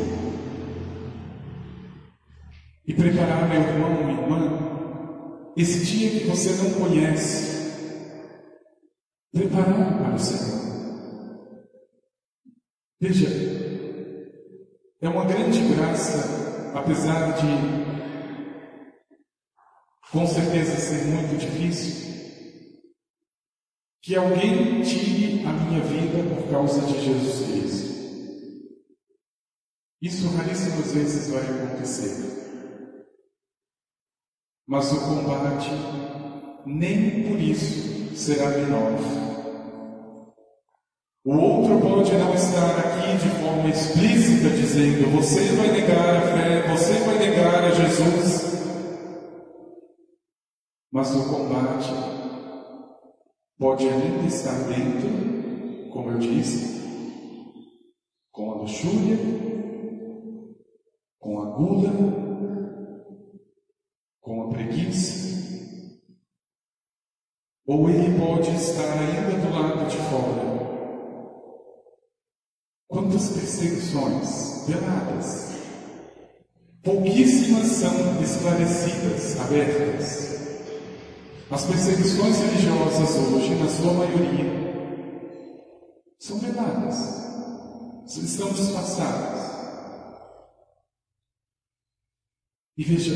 E 2.87 2.95
preparar 2.95 3.49
meu 3.49 3.61
irmão, 3.61 4.05
minha 4.05 4.23
irmã, 4.23 4.66
esse 5.57 5.87
dia 5.87 6.11
que 6.11 6.27
você 6.27 6.51
não 6.63 6.75
conhece, 6.75 7.73
preparado 9.33 9.99
para 9.99 10.15
o 10.15 10.19
Senhor. 10.19 10.57
Veja, 13.01 13.29
é 15.01 15.09
uma 15.09 15.25
grande 15.25 15.61
graça, 15.75 16.73
apesar 16.75 17.33
de 17.33 17.87
com 20.13 20.27
certeza 20.27 20.77
ser 20.77 21.05
muito 21.07 21.39
difícil, 21.39 22.07
que 24.03 24.15
alguém 24.15 24.83
tire 24.83 25.45
a 25.45 25.53
minha 25.53 25.81
vida 25.81 26.35
por 26.35 26.51
causa 26.51 26.81
de 26.87 27.05
Jesus 27.05 27.47
Cristo. 27.51 27.87
Isso 30.01 30.29
raríssimas 30.37 30.93
vezes 30.93 31.31
vai 31.31 31.43
acontecer. 31.43 32.46
Mas 34.69 34.93
o 34.93 35.01
combate 35.01 35.71
nem 36.67 37.23
por 37.23 37.39
isso 37.39 38.17
será 38.17 38.49
menor. 38.49 38.93
O 41.25 41.37
outro 41.37 41.81
pode 41.81 42.13
não 42.13 42.35
estar 42.35 42.79
aqui 42.79 43.17
de 43.17 43.29
forma 43.41 43.69
explícita 43.69 44.51
dizendo: 44.51 45.11
você 45.13 45.41
vai 45.57 45.71
negar 45.71 46.17
a 46.17 46.21
fé, 46.21 46.69
você 46.69 46.95
vai 47.05 47.19
negar 47.19 47.65
a 47.65 47.71
Jesus. 47.71 48.57
Mas 50.93 51.15
o 51.15 51.29
combate 51.29 51.93
pode 53.59 53.89
ainda 53.89 54.27
estar 54.27 54.55
dentro, 54.65 55.91
como 55.93 56.11
eu 56.11 56.19
disse, 56.19 56.81
com 58.33 58.51
a 58.51 58.55
luxúria, 58.57 59.17
com 61.21 61.41
a 61.41 61.45
gula, 61.57 62.26
preguiça, 64.53 65.27
ou 67.67 67.91
ele 67.91 68.19
pode 68.19 68.51
estar 68.55 68.99
ainda 68.99 69.39
do 69.39 69.53
lado 69.53 69.89
de 69.89 69.97
fora. 69.97 70.57
Quantas 72.89 73.31
perseguições 73.31 74.67
veladas, 74.69 75.49
pouquíssimas 76.83 77.67
são 77.67 78.23
esclarecidas, 78.23 79.41
abertas. 79.41 80.27
As 81.51 81.65
perseguições 81.65 82.39
religiosas 82.39 83.17
hoje, 83.17 83.55
na 83.55 83.69
sua 83.69 83.93
maioria, 83.93 84.67
são 86.19 86.39
veladas, 86.39 86.97
estão 88.07 88.53
disfarçadas. 88.53 89.37
E 92.77 92.85
veja, 92.85 93.15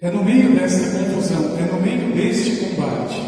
é 0.00 0.10
no 0.10 0.24
meio 0.24 0.54
dessa 0.54 0.98
confusão, 0.98 1.58
é 1.58 1.62
no 1.62 1.80
meio 1.80 2.14
deste 2.14 2.64
combate 2.64 3.20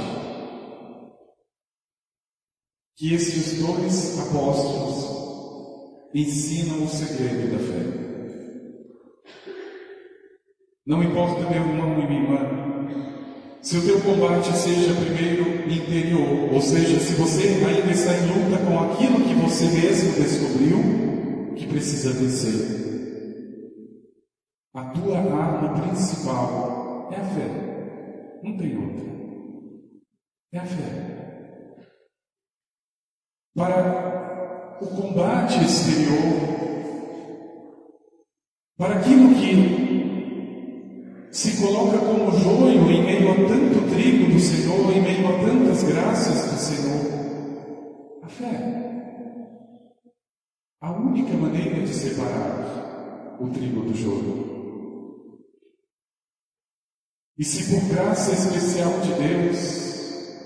que 2.97 3.15
esses 3.15 3.59
dois 3.59 4.19
apóstolos 4.21 5.13
ensinam 6.15 6.85
o 6.85 6.89
segredo 6.89 7.53
da 7.53 7.59
fé. 7.59 8.03
Não 10.87 11.03
importa, 11.03 11.51
meu 11.51 11.63
irmão 11.63 12.01
e 12.01 12.07
minha 12.07 12.23
irmã, 12.23 12.39
se 13.61 13.77
o 13.77 13.85
teu 13.85 14.01
combate 14.01 14.57
seja 14.57 14.95
primeiro 14.95 15.71
interior, 15.71 16.53
ou 16.53 16.61
seja, 16.61 16.99
se 17.01 17.15
você 17.15 17.49
ainda 17.49 17.91
está 17.91 18.13
em 18.15 18.27
luta 18.27 18.65
com 18.65 18.81
aquilo 18.81 19.21
que 19.25 19.35
você 19.35 19.67
mesmo 19.67 20.13
descobriu, 20.13 21.55
que 21.57 21.67
precisa 21.67 22.13
vencer. 22.13 22.92
A 24.75 24.85
tua 24.85 25.19
arma 25.19 25.83
principal 25.83 27.11
é 27.13 27.17
a 27.17 27.25
fé. 27.25 28.41
Não 28.43 28.57
tem 28.57 28.75
outra. 28.79 29.05
É 30.51 30.59
a 30.59 30.65
fé. 30.65 31.13
Para 33.55 34.79
o 34.81 34.87
combate 34.87 35.63
exterior, 35.63 36.17
para 38.79 38.95
aquilo 38.95 39.35
que 39.35 39.83
se 41.31 41.63
coloca 41.63 41.99
como 41.99 42.31
joio 42.31 42.91
em 42.91 43.05
meio 43.05 43.31
a 43.31 43.35
tanto 43.35 43.91
trigo 43.91 44.33
do 44.33 44.41
Senhor, 44.41 44.91
em 44.91 45.03
meio 45.03 45.29
a 45.29 45.33
tantas 45.39 45.83
graças 45.83 46.51
do 46.51 46.57
Senhor, 46.57 48.23
a 48.23 48.29
fé. 48.29 48.83
A 50.81 50.93
única 50.93 51.35
maneira 51.35 51.83
de 51.83 51.93
separar 51.93 53.37
o 53.39 53.51
trigo 53.51 53.83
do 53.83 53.95
joio. 53.95 54.52
E 57.43 57.45
se 57.45 57.75
por 57.75 57.83
graça 57.89 58.31
especial 58.31 58.93
de 59.01 59.15
Deus, 59.15 60.39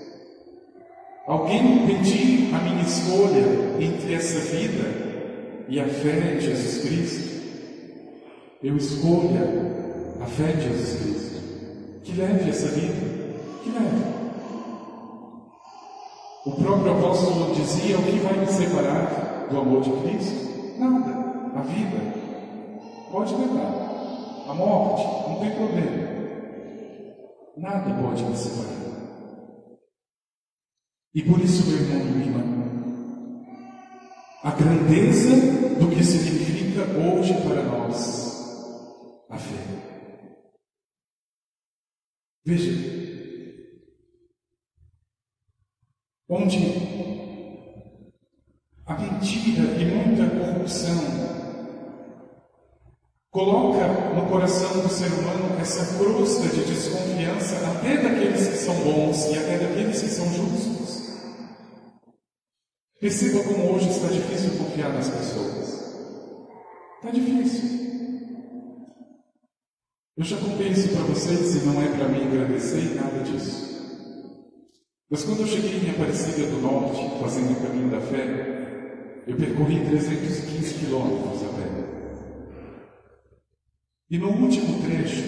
alguém 1.27 1.85
pedir 1.85 2.51
a 2.55 2.57
minha 2.57 2.81
escolha 2.81 3.45
entre 3.79 4.15
essa 4.15 4.39
vida 4.39 5.65
e 5.69 5.79
a 5.79 5.85
fé 5.87 6.33
em 6.33 6.41
Jesus 6.41 6.79
Cristo, 6.79 7.43
eu 8.63 8.75
escolha 8.75 9.43
a 10.19 10.25
fé 10.25 10.55
em 10.57 10.59
Jesus 10.59 10.99
Cristo, 10.99 12.01
que 12.03 12.19
leve 12.19 12.49
essa 12.49 12.67
vida, 12.69 12.95
que 13.63 13.69
leve. 13.69 14.03
O 16.47 16.51
próprio 16.51 16.93
apóstolo 16.93 17.53
dizia: 17.53 17.95
o 17.95 18.03
que 18.05 18.17
vai 18.17 18.39
me 18.39 18.47
separar 18.47 19.45
do 19.51 19.59
amor 19.59 19.83
de 19.83 19.91
Cristo? 19.91 20.79
Nada, 20.79 21.11
a 21.55 21.61
vida. 21.61 22.15
Pode 23.11 23.35
levar. 23.35 23.85
A 24.49 24.53
morte, 24.55 25.29
não 25.29 25.39
tem 25.41 25.51
problema. 25.51 26.16
Nada 27.57 27.89
pode 27.99 28.23
me 28.23 28.37
separar. 28.37 28.77
E 31.11 31.23
por 31.23 31.39
isso, 31.41 31.67
meu 31.67 31.79
irmão 31.79 32.01
e 32.01 32.11
minha 32.11 32.25
irmã, 32.27 32.43
a 34.43 34.51
grandeza 34.51 35.35
do 35.79 35.89
que 35.89 36.03
significa 36.03 36.83
hoje 36.99 37.33
para 37.41 37.63
nós 37.63 39.25
a 39.27 39.37
fé. 39.39 39.55
Veja, 42.45 42.71
onde 46.29 46.57
a 48.85 48.99
mentira 48.99 49.63
e 49.81 49.85
muita 49.85 50.29
corrupção 50.29 51.46
coloca 53.37 53.87
no 54.15 54.25
coração 54.31 54.81
do 54.81 54.89
ser 54.89 55.13
humano 55.13 55.59
essa 55.61 55.99
crosta 55.99 56.47
de 56.47 56.65
desconfiança 56.65 57.55
até 57.67 58.01
daqueles 58.01 58.47
que 58.47 58.57
são 58.57 58.73
bons 58.77 59.27
e 59.27 59.37
até 59.37 59.59
daqueles 59.59 60.01
que 60.01 60.07
são 60.07 60.25
justos. 60.33 61.19
Perceba 62.99 63.43
como 63.43 63.75
hoje 63.75 63.89
está 63.89 64.07
difícil 64.07 64.57
confiar 64.57 64.91
nas 64.91 65.07
pessoas. 65.07 65.67
Está 66.95 67.11
difícil. 67.13 67.77
Eu 70.17 70.23
já 70.23 70.37
contei 70.37 70.69
isso 70.69 70.89
para 70.89 71.03
vocês 71.03 71.57
e 71.57 71.67
não 71.67 71.79
é 71.79 71.95
para 71.95 72.07
me 72.07 72.23
agradecer 72.23 72.95
nada 72.95 73.19
disso. 73.19 73.67
Mas 75.11 75.23
quando 75.23 75.41
eu 75.41 75.47
cheguei 75.47 75.77
em 75.77 75.91
Aparecida 75.91 76.47
do 76.47 76.59
Norte, 76.59 77.21
fazendo 77.21 77.51
o 77.51 77.61
caminho 77.61 77.91
da 77.91 78.01
fé, 78.01 79.23
eu 79.27 79.37
percorri 79.37 79.85
315 79.85 80.73
quilômetros 80.73 81.43
a 81.43 81.49
pé. 81.49 81.76
E 84.09 84.17
no 84.17 84.29
último 84.29 84.81
trecho, 84.81 85.23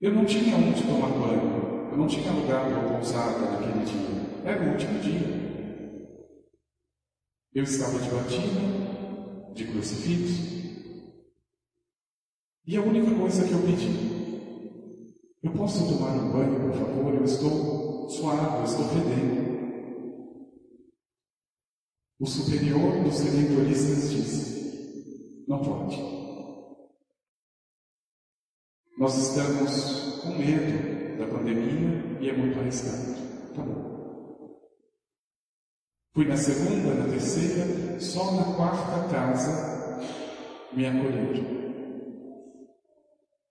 eu 0.00 0.12
não 0.12 0.24
tinha 0.26 0.54
onde 0.56 0.82
tomar 0.82 1.08
banho, 1.08 1.90
eu 1.90 1.96
não 1.96 2.06
tinha 2.06 2.30
lugar 2.30 2.68
para 2.68 2.88
pousada 2.88 3.50
naquele 3.50 3.84
dia. 3.84 4.50
Era 4.50 4.64
o 4.64 4.72
último 4.72 5.00
dia. 5.00 5.40
Eu 7.54 7.64
estava 7.64 7.98
de 7.98 8.10
batina, 8.10 9.52
de 9.54 9.66
crucifixo, 9.66 10.60
e 12.66 12.76
a 12.76 12.82
única 12.82 13.12
coisa 13.14 13.44
que 13.44 13.52
eu 13.52 13.62
pedi, 13.62 14.20
eu 15.42 15.52
posso 15.52 15.88
tomar 15.88 16.12
um 16.12 16.30
banho, 16.30 16.60
por 16.60 16.78
favor? 16.78 17.14
Eu 17.14 17.24
estou 17.24 18.08
suado, 18.10 18.58
eu 18.58 18.64
estou 18.64 18.84
fedendo. 18.88 19.50
O 22.20 22.26
superior 22.26 23.02
dos 23.02 23.20
redentoristas 23.20 24.10
disse: 24.10 24.59
não 25.50 25.58
pode. 25.58 25.96
Nós 28.96 29.16
estamos 29.16 30.20
com 30.22 30.38
medo 30.38 31.18
da 31.18 31.26
pandemia 31.26 32.18
e 32.20 32.30
é 32.30 32.32
muito 32.32 32.60
arriscado. 32.60 33.16
Tá 33.56 33.62
bom. 33.62 34.60
Fui 36.14 36.26
na 36.26 36.36
segunda, 36.36 36.94
na 36.94 37.08
terceira, 37.10 37.98
só 37.98 38.32
na 38.32 38.54
quarta 38.54 39.08
casa 39.12 40.00
me 40.72 40.86
acolheram. 40.86 41.60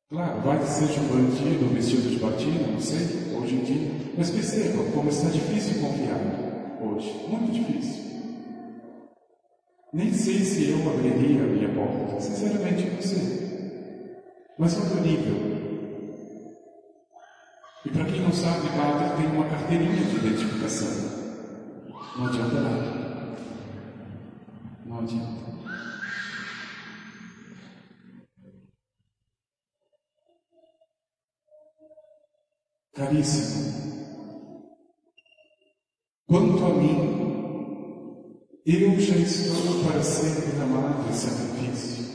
Claro, 0.10 0.42
vai 0.42 0.60
que 0.60 0.68
seja 0.68 1.02
um 1.02 1.08
bandido 1.08 1.74
vestido 1.74 2.10
de 2.10 2.20
batina, 2.20 2.68
não 2.68 2.80
sei, 2.80 3.36
hoje 3.36 3.56
em 3.56 3.64
dia. 3.64 3.92
Mas 4.18 4.32
perceba 4.32 4.90
como 4.94 5.10
está 5.10 5.30
difícil 5.30 5.82
confiar 5.82 6.20
hoje. 6.82 7.28
Muito 7.28 7.52
difícil. 7.52 8.09
Nem 9.92 10.14
sei 10.14 10.46
se 10.46 10.70
eu 10.70 10.88
abriria 10.88 11.42
a 11.42 11.48
minha 11.48 11.70
porta, 11.74 12.22
sinceramente 12.22 12.90
não 12.92 13.02
sei. 13.02 13.40
Mas 14.58 14.78
é 14.78 15.00
o 15.00 15.02
nível? 15.02 15.60
E 17.86 17.90
para 17.90 18.06
quem 18.06 18.22
não 18.22 18.32
sabe, 18.32 18.70
padre 18.78 19.16
tem 19.18 19.32
uma 19.32 19.50
carteirinha 19.50 19.96
de 19.96 20.16
identificação. 20.18 21.10
Não 22.18 22.28
adianta 22.28 22.62
nada. 22.62 23.38
Não 24.86 25.00
adianta. 25.00 25.50
Caríssimo, 32.94 34.76
quanto 36.28 36.66
a 36.66 36.70
mim, 36.74 37.09
estou 39.36 39.84
para 39.84 40.04
ser 40.04 40.42
derramado 40.42 41.10
em 41.10 41.14
sacrifício. 41.14 42.06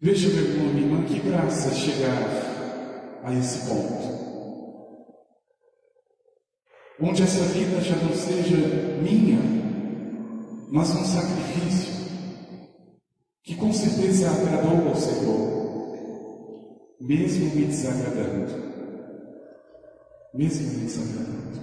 Veja, 0.00 0.28
meu 0.28 0.44
irmão, 0.44 0.72
minha 0.72 0.86
irmã, 0.86 1.04
que 1.04 1.18
graça 1.20 1.74
chegar 1.74 3.20
a 3.24 3.34
esse 3.34 3.68
ponto. 3.68 4.18
Onde 7.00 7.22
essa 7.22 7.44
vida 7.44 7.80
já 7.80 7.96
não 7.96 8.12
seja 8.12 8.56
minha, 9.02 9.38
mas 10.70 10.90
um 10.90 11.04
sacrifício 11.04 11.98
que 13.42 13.54
com 13.56 13.72
certeza 13.72 14.30
agradou 14.30 14.88
ao 14.88 14.96
Senhor, 14.96 15.96
mesmo 17.00 17.54
me 17.54 17.64
desagradando. 17.64 18.68
Mesmo 20.34 20.68
me 20.68 20.84
desagradando. 20.84 21.58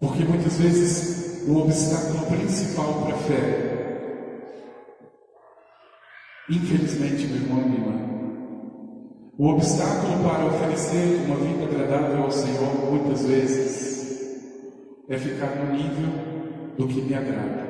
Porque 0.00 0.24
muitas 0.24 0.56
vezes 0.56 1.25
o 1.46 1.58
obstáculo 1.58 2.26
principal 2.26 3.02
para 3.02 3.14
a 3.14 3.18
fé, 3.18 3.76
infelizmente, 6.50 7.26
meu 7.28 7.36
irmão 7.36 7.60
e 7.60 7.64
minha 7.68 7.78
irmã, 7.78 8.06
o 9.38 9.48
obstáculo 9.50 10.24
para 10.24 10.46
oferecer 10.46 11.24
uma 11.24 11.36
vida 11.36 11.64
agradável 11.64 12.24
ao 12.24 12.30
Senhor, 12.32 12.90
muitas 12.90 13.24
vezes, 13.26 13.86
é 15.08 15.16
ficar 15.16 15.54
no 15.54 15.72
nível 15.72 16.74
do 16.76 16.88
que 16.88 17.00
me 17.00 17.14
agrada. 17.14 17.64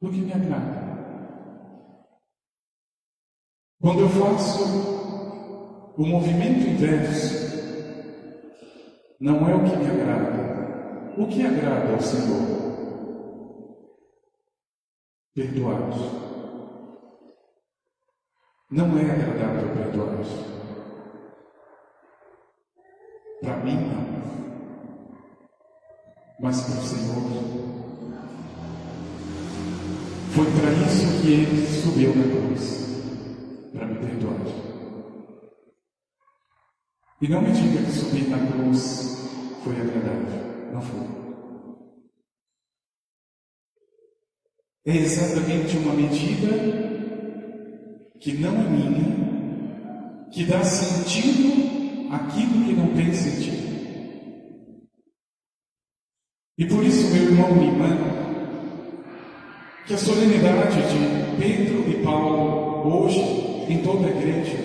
Do 0.00 0.10
que 0.10 0.20
me 0.20 0.32
agrada. 0.32 0.88
Quando 3.80 4.00
eu 4.00 4.08
faço 4.08 4.64
o 5.96 6.04
movimento 6.04 6.68
inverso, 6.68 7.48
não 9.20 9.48
é 9.48 9.54
o 9.54 9.62
que 9.62 9.76
me 9.76 9.86
agrada. 9.86 10.57
O 11.16 11.26
que 11.26 11.46
agrada 11.46 11.92
ao 11.92 12.00
Senhor? 12.00 12.58
Perdoar. 15.34 15.90
Não 18.70 18.98
é 18.98 19.10
agradável 19.10 19.74
perdoar. 19.74 20.58
Para 23.40 23.56
mim, 23.58 23.76
não. 23.76 24.08
Mas 26.40 26.60
para 26.62 26.78
o 26.78 26.82
Senhor. 26.82 27.68
Foi 30.34 30.44
para 30.44 30.70
isso 30.86 31.22
que 31.22 31.32
ele 31.32 31.66
subiu 31.66 32.14
na 32.14 32.24
cruz 32.24 32.88
para 33.72 33.86
me 33.86 33.98
perdoar. 33.98 34.68
E 37.20 37.28
não 37.28 37.42
me 37.42 37.50
diga 37.50 37.84
que 37.84 37.90
subir 37.90 38.28
na 38.28 38.38
cruz 38.46 39.18
foi 39.64 39.74
agradável. 39.80 40.47
Não 40.72 40.80
foi. 40.80 41.18
é 44.88 44.96
exatamente 44.96 45.76
uma 45.76 45.92
medida 45.92 46.48
que 48.18 48.32
não 48.38 48.58
é 48.58 48.70
minha, 48.70 50.28
que 50.32 50.44
dá 50.44 50.64
sentido 50.64 52.08
àquilo 52.10 52.64
que 52.64 52.72
não 52.72 52.94
tem 52.94 53.12
sentido. 53.12 53.68
E 56.56 56.64
por 56.64 56.82
isso, 56.82 57.12
meu 57.12 57.24
irmão 57.24 57.62
e 57.62 57.66
irmã, 57.66 57.98
que 59.86 59.92
a 59.92 59.98
solenidade 59.98 60.76
de 60.76 61.36
Pedro 61.38 61.90
e 61.90 62.02
Paulo 62.02 63.04
hoje 63.04 63.20
em 63.68 63.82
toda 63.82 64.06
a 64.06 64.10
igreja 64.10 64.56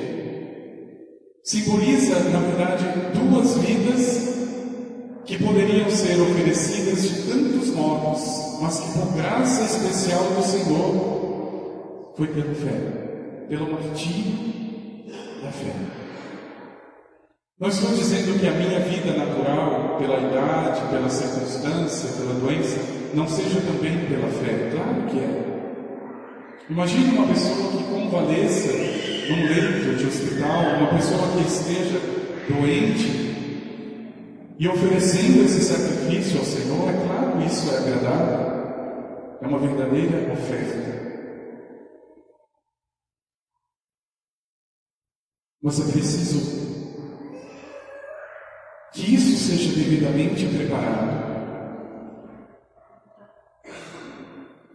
simboliza, 1.43 2.29
na 2.29 2.39
verdade, 2.39 2.85
duas 3.13 3.57
vidas 3.57 4.42
que 5.25 5.41
poderiam 5.41 5.89
ser 5.89 6.19
oferecidas 6.19 7.01
de 7.01 7.21
tantos 7.23 7.69
modos, 7.69 8.59
mas 8.61 8.79
que 8.79 8.99
por 8.99 9.13
graça 9.15 9.63
especial 9.63 10.23
do 10.35 10.43
Senhor 10.43 12.13
foi 12.15 12.27
pela 12.27 12.53
fé, 12.53 13.45
pelo 13.47 13.71
martírio 13.71 14.53
da 15.41 15.51
fé. 15.51 15.73
Não 17.59 17.69
estou 17.69 17.91
dizendo 17.91 18.37
que 18.39 18.47
a 18.47 18.51
minha 18.51 18.79
vida 18.81 19.13
natural, 19.13 19.97
pela 19.97 20.17
idade, 20.17 20.81
pela 20.89 21.09
circunstância, 21.09 22.09
pela 22.17 22.33
doença, 22.39 22.77
não 23.13 23.27
seja 23.27 23.61
também 23.61 24.05
pela 24.07 24.27
fé. 24.27 24.69
Claro 24.71 25.03
que 25.09 25.19
é. 25.19 25.43
Imagine 26.69 27.17
uma 27.17 27.27
pessoa 27.27 27.71
que 27.71 27.83
convalesça 27.83 28.73
num 29.29 29.47
leito 29.47 29.97
de 29.97 30.05
hospital, 30.05 30.63
uma 30.79 30.87
pessoa 30.87 31.21
que 31.37 31.47
esteja 31.47 32.01
doente 32.49 33.32
e 34.59 34.67
oferecendo 34.67 35.43
esse 35.43 35.61
sacrifício 35.61 36.39
ao 36.39 36.45
Senhor. 36.45 36.89
É 36.89 37.05
claro, 37.05 37.45
isso 37.45 37.73
é 37.73 37.77
agradável. 37.77 38.53
É 39.41 39.47
uma 39.47 39.59
verdadeira 39.59 40.31
oferta. 40.31 40.93
Mas 45.61 45.79
é 45.79 45.91
preciso 45.91 46.63
que 48.91 49.15
isso 49.15 49.49
seja 49.49 49.73
devidamente 49.75 50.45
preparado. 50.45 51.23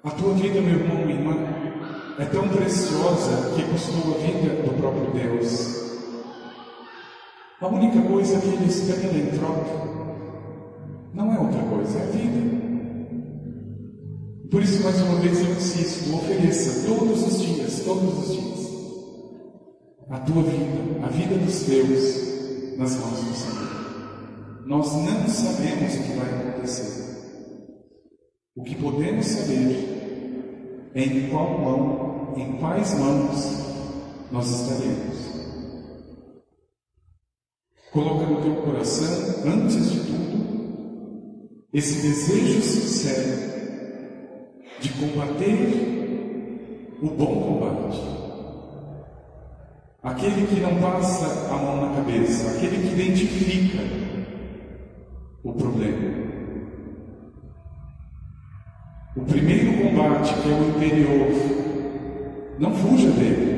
A 0.03 0.11
tua 0.11 0.33
vida, 0.35 0.61
meu 0.61 0.79
irmão, 0.79 1.05
minha 1.05 1.19
irmã, 1.19 1.37
é 2.19 2.25
tão 2.25 2.49
preciosa 2.49 3.55
que 3.55 3.63
custou 3.65 4.15
a 4.15 4.19
vida 4.19 4.63
do 4.63 4.73
próprio 4.81 5.13
Deus. 5.13 5.78
A 7.61 7.67
única 7.67 8.01
coisa 8.03 8.41
que 8.41 8.47
Ele 8.47 8.67
espera 8.67 9.19
em 9.19 9.37
troca 9.37 9.89
não 11.13 11.35
é 11.35 11.41
outra 11.41 11.61
coisa, 11.63 11.99
é 11.99 12.03
a 12.03 12.07
vida. 12.07 12.59
Por 14.49 14.63
isso, 14.63 14.85
mais 14.85 15.01
uma 15.03 15.17
vez, 15.17 15.41
eu 15.41 15.51
insisto: 15.51 16.15
ofereça 16.15 16.87
todos 16.87 17.27
os 17.27 17.41
dias, 17.41 17.81
todos 17.85 18.17
os 18.17 18.33
dias, 18.33 18.59
a 20.09 20.21
tua 20.21 20.43
vida, 20.45 21.05
a 21.05 21.09
vida 21.09 21.35
dos 21.35 21.63
teus, 21.65 22.79
nas 22.79 22.95
mãos 22.95 23.25
do 23.25 23.35
Senhor. 23.35 24.65
Nós 24.65 24.93
não 24.93 25.29
sabemos 25.29 25.95
o 25.95 26.03
que 26.05 26.13
vai 26.13 26.51
acontecer. 26.51 27.09
O 28.55 28.63
que 28.63 28.77
podemos 28.77 29.27
saber 29.27 30.91
é 30.95 31.03
em 31.03 31.29
qual 31.29 31.59
mão, 31.59 32.35
em 32.37 32.53
quais 32.59 32.97
mãos 33.01 33.67
nós 34.31 34.49
estaremos. 34.49 35.28
Coloca 37.99 38.27
no 38.27 38.41
teu 38.43 38.55
coração, 38.63 39.43
antes 39.45 39.91
de 39.91 39.99
tudo, 39.99 41.59
esse 41.75 42.01
desejo 42.01 42.63
sincero 42.63 43.37
de 44.79 44.89
combater 44.91 46.95
o 47.03 47.09
bom 47.09 47.43
combate. 47.43 48.01
Aquele 50.01 50.47
que 50.47 50.61
não 50.61 50.81
passa 50.81 51.53
a 51.53 51.57
mão 51.57 51.89
na 51.89 51.97
cabeça, 51.97 52.53
aquele 52.53 52.87
que 52.87 52.95
identifica 53.03 53.83
o 55.43 55.53
problema. 55.55 56.29
O 59.17 59.23
primeiro 59.23 59.77
combate, 59.83 60.35
que 60.35 60.49
é 60.49 60.55
o 60.55 60.69
interior, 60.69 61.33
não 62.61 62.73
fuja 62.75 63.11
dele. 63.11 63.58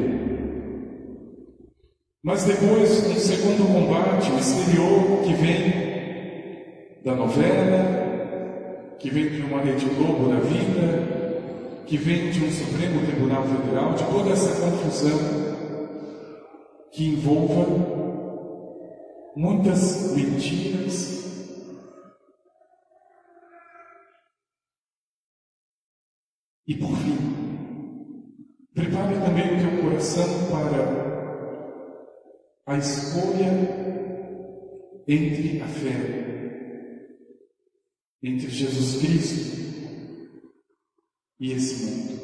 Mas 2.22 2.44
depois, 2.44 3.06
um 3.06 3.14
segundo 3.14 3.66
combate, 3.72 4.30
exterior, 4.38 5.22
que 5.24 5.32
vem 5.32 7.00
da 7.02 7.14
novela, 7.14 8.96
que 8.98 9.08
vem 9.08 9.30
de 9.30 9.40
uma 9.40 9.62
Rede 9.62 9.86
Globo 9.86 10.28
da 10.28 10.40
vida, 10.40 11.82
que 11.86 11.96
vem 11.96 12.30
de 12.30 12.44
um 12.44 12.50
Supremo 12.50 13.06
Tribunal 13.06 13.44
Federal, 13.44 13.94
de 13.94 14.04
toda 14.04 14.30
essa 14.32 14.60
confusão 14.60 15.18
que 16.92 17.06
envolva 17.06 17.64
muitas 19.34 20.14
mentiras, 20.14 21.20
E 26.70 26.74
por 26.76 26.96
fim, 26.98 27.16
prepare 28.72 29.14
também 29.14 29.56
o 29.56 29.58
teu 29.58 29.82
coração 29.82 30.24
para 30.52 31.19
a 32.70 32.78
escolha 32.78 33.50
entre 35.08 35.60
a 35.60 35.66
fé, 35.66 35.90
entre 38.22 38.48
Jesus 38.48 39.02
Cristo 39.02 39.60
e 41.40 41.50
esse 41.50 41.84
mundo. 41.84 42.20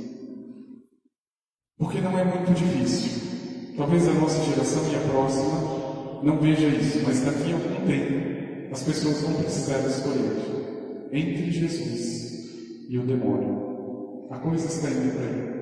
Porque 1.76 2.00
não 2.00 2.16
é 2.16 2.24
muito 2.24 2.54
difícil. 2.54 3.74
Talvez 3.76 4.06
a 4.06 4.12
nossa 4.14 4.40
geração 4.44 4.88
e 4.88 4.94
a 4.94 5.00
próxima 5.00 6.22
não 6.22 6.38
veja 6.38 6.68
isso, 6.68 7.00
mas 7.04 7.24
daqui 7.24 7.50
a 7.50 7.56
algum 7.56 7.84
tempo 7.84 8.72
as 8.72 8.84
pessoas 8.84 9.20
vão 9.22 9.42
precisar 9.42 9.80
escolher 9.80 11.10
entre 11.10 11.50
Jesus 11.50 12.86
e 12.88 12.96
o 12.96 13.04
demônio. 13.04 14.28
A 14.30 14.38
coisa 14.38 14.68
está 14.68 14.90
indo 14.90 15.12
para 15.12 15.26
aí. 15.26 15.55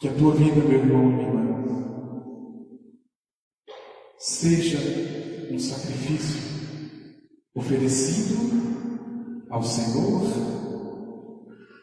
Que 0.00 0.08
a 0.08 0.14
tua 0.14 0.34
vida, 0.34 0.56
meu 0.56 0.78
irmão 0.78 1.10
e 1.10 1.14
minha 1.14 1.28
irmã, 1.28 1.62
seja 4.16 4.78
um 5.52 5.58
sacrifício 5.58 6.40
oferecido 7.54 9.44
ao 9.50 9.62
Senhor, 9.62 10.22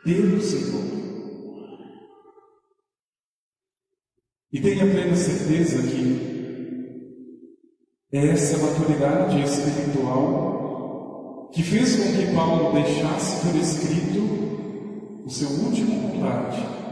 pelo 0.03 0.41
Senhor. 0.41 0.83
E 4.51 4.61
tenha 4.61 4.89
plena 4.89 5.15
certeza 5.15 5.83
que 5.83 6.17
é 8.11 8.29
essa 8.29 8.57
maturidade 8.57 9.43
espiritual 9.43 11.51
que 11.53 11.61
fez 11.61 11.97
com 11.97 12.17
que 12.17 12.33
Paulo 12.33 12.73
deixasse 12.73 13.45
por 13.45 13.55
escrito 13.55 15.21
o 15.23 15.29
seu 15.29 15.49
último 15.49 16.09
combate, 16.09 16.86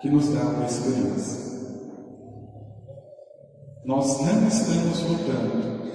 que 0.00 0.08
nos 0.08 0.28
dá 0.28 0.42
uma 0.42 0.66
esperança. 0.66 1.48
Nós 3.84 4.20
não 4.20 4.48
estamos 4.48 5.00
lutando 5.02 5.88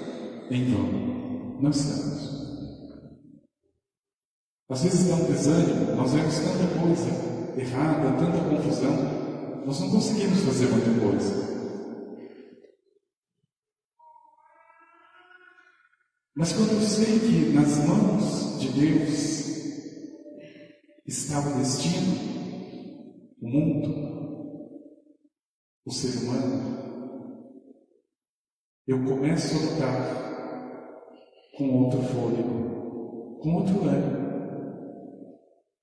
em 0.50 0.72
vão, 0.72 1.62
não 1.62 1.70
estamos. 1.70 2.13
Às 4.70 4.84
vezes 4.84 5.08
dá 5.08 5.16
um 5.16 5.26
desânimo, 5.26 5.96
nós 5.96 6.12
vemos 6.12 6.36
tanta 6.39 6.80
coisa 6.80 7.60
errada, 7.60 8.18
tanta 8.18 8.50
confusão, 8.50 9.63
nós 9.66 9.80
não 9.80 9.92
conseguimos 9.92 10.39
fazer 10.39 10.66
muita 10.68 11.00
coisa. 11.00 11.54
Mas 16.36 16.52
quando 16.52 16.72
eu 16.72 16.82
sei 16.82 17.20
que 17.20 17.54
nas 17.54 17.78
mãos 17.86 18.60
de 18.60 18.70
Deus 18.70 19.44
está 21.06 21.39
o 21.39 21.60
destino, 21.60 22.33
mundo, 23.54 23.89
o 25.86 25.92
ser 25.92 26.24
humano, 26.24 26.74
eu 28.88 29.06
começo 29.06 29.56
a 29.56 29.72
lutar 29.72 30.24
com 31.56 31.84
outro 31.84 32.02
fôlego, 32.02 33.39
com 33.39 33.54
outro 33.56 33.84
ânimo. 33.84 34.24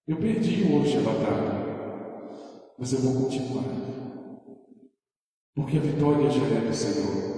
Eu 0.07 0.17
perdi 0.17 0.65
hoje 0.65 0.99
a 0.99 1.03
batalha, 1.03 2.75
mas 2.77 2.93
eu 2.93 2.99
vou 2.99 3.25
continuar. 3.25 3.65
Porque 5.55 5.79
a 5.79 5.81
vitória 5.81 6.31
já 6.31 6.43
é 6.43 6.61
do 6.67 6.75
Senhor. 6.75 7.31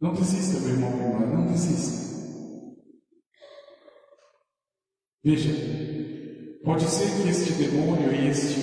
Não 0.00 0.12
desista, 0.12 0.60
meu 0.60 0.70
irmão, 0.70 0.90
minha 0.90 1.08
irmã, 1.08 1.26
não 1.26 1.46
desista. 1.46 2.02
Veja, 5.24 5.91
pode 6.64 6.84
ser 6.84 7.22
que 7.22 7.28
este 7.28 7.52
demônio 7.52 8.12
e 8.12 8.28
este 8.28 8.60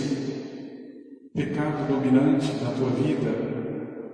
pecado 1.34 1.88
dominante 1.88 2.52
na 2.64 2.72
tua 2.72 2.90
vida 2.90 3.30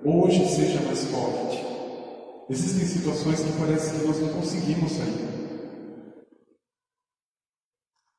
hoje 0.04 0.48
seja 0.48 0.82
mais 0.82 1.06
forte. 1.06 1.63
Existem 2.50 2.86
situações 2.86 3.39
que 3.39 3.58
parece 3.60 3.91
que 3.91 4.06
nós 4.06 4.19
não 4.21 4.30
conseguimos 4.30 4.91
sair. 4.91 5.36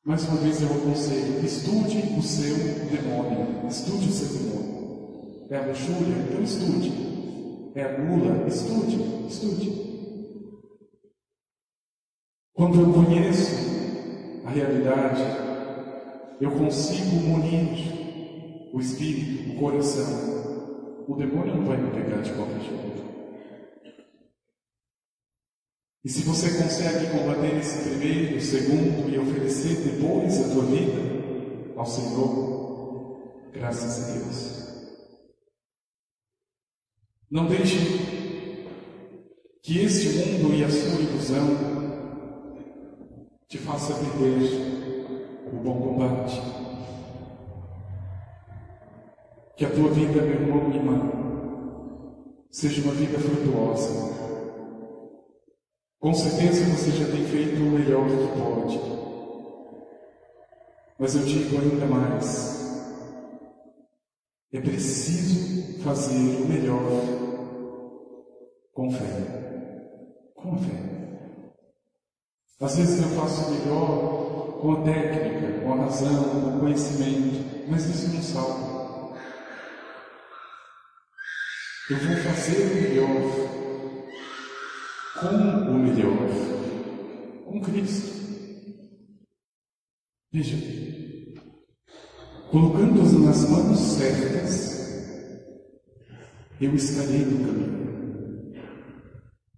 Mais 0.05 0.23
uma 0.27 0.37
vez 0.37 0.61
eu 0.61 0.69
aconselho, 0.69 1.45
estude 1.45 1.97
o 2.17 2.21
seu 2.21 2.55
demônio. 2.89 3.67
Estude 3.67 4.09
o 4.09 4.11
seu 4.11 4.27
demônio. 4.37 5.47
É 5.49 5.57
a 5.57 5.65
luxúria? 5.65 6.15
Então 6.29 6.43
estude. 6.43 6.91
É 7.75 7.83
a 7.83 7.93
gula? 7.93 8.47
Estude. 8.47 9.27
Estude. 9.27 9.87
Quando 12.53 12.81
eu 12.81 12.93
conheço 12.93 13.51
a 14.45 14.49
realidade, 14.49 15.46
eu 16.39 16.51
consigo 16.51 17.15
munir 17.15 18.71
o 18.73 18.79
espírito, 18.79 19.51
o 19.51 19.59
coração. 19.59 20.37
O 21.07 21.15
demônio 21.15 21.55
não 21.55 21.65
vai 21.65 21.77
me 21.77 21.89
pegar 21.91 22.21
de 22.21 22.33
qualquer 22.33 22.59
jeito. 22.59 22.87
E 26.03 26.09
se 26.09 26.21
você 26.23 26.61
consegue 26.61 27.09
combater 27.09 27.57
esse 27.57 27.89
primeiro, 27.89 28.39
segundo 28.39 29.09
e 29.09 29.17
oferecer 29.17 29.75
depois 29.83 30.39
a 30.39 30.53
tua 30.53 30.63
vida 30.63 31.73
ao 31.75 31.85
Senhor, 31.85 33.49
graças 33.51 34.03
a 34.03 34.13
Deus. 34.13 34.67
Não 37.29 37.47
deixe 37.47 37.77
que 39.63 39.79
este 39.79 40.09
mundo 40.09 40.53
e 40.53 40.63
a 40.63 40.69
sua 40.69 41.01
ilusão 41.01 41.77
te 43.49 43.57
faça 43.57 43.93
perder 43.95 44.76
Que 49.57 49.65
a 49.65 49.69
tua 49.69 49.89
vida, 49.89 50.21
meu 50.21 50.33
irmão 50.33 50.71
e 50.71 50.77
irmã, 50.77 51.11
seja 52.49 52.81
uma 52.83 52.93
vida 52.93 53.19
frutuosa 53.19 54.17
com 55.99 56.13
certeza 56.13 56.63
você 56.65 56.91
já 56.91 57.11
tem 57.11 57.25
feito 57.25 57.57
o 57.57 57.71
melhor 57.71 58.05
que 58.07 58.39
pode. 58.39 58.79
Mas 60.99 61.15
eu 61.15 61.23
digo 61.23 61.57
ainda 61.59 61.85
mais: 61.87 62.95
é 64.53 64.61
preciso 64.61 65.81
fazer 65.83 66.15
o 66.15 66.47
melhor 66.47 66.81
com 68.73 68.91
fé. 68.91 70.33
Com 70.35 70.55
fé. 70.59 70.77
Às 72.61 72.77
vezes 72.77 73.01
eu 73.01 73.09
faço 73.19 73.49
o 73.49 73.51
melhor 73.51 74.61
com 74.61 74.71
a 74.71 74.83
técnica, 74.83 75.61
com 75.61 75.73
a 75.73 75.75
razão, 75.77 76.23
com 76.29 76.57
o 76.57 76.59
conhecimento, 76.59 77.69
mas 77.69 77.85
isso 77.85 78.15
não 78.15 78.21
salva. 78.21 78.76
Eu 81.89 81.97
vou 81.97 82.17
fazer 82.17 82.63
o 82.63 82.75
melhor 82.75 83.47
com 85.19 85.71
o 85.71 85.79
melhor, 85.79 86.29
com 87.45 87.61
Cristo. 87.61 88.17
Veja, 90.31 90.57
colocando-os 92.51 93.13
nas 93.13 93.49
mãos 93.49 93.79
certas, 93.79 94.77
eu 96.59 96.75
estarei 96.75 97.19
no 97.19 97.45
caminho. 97.45 97.77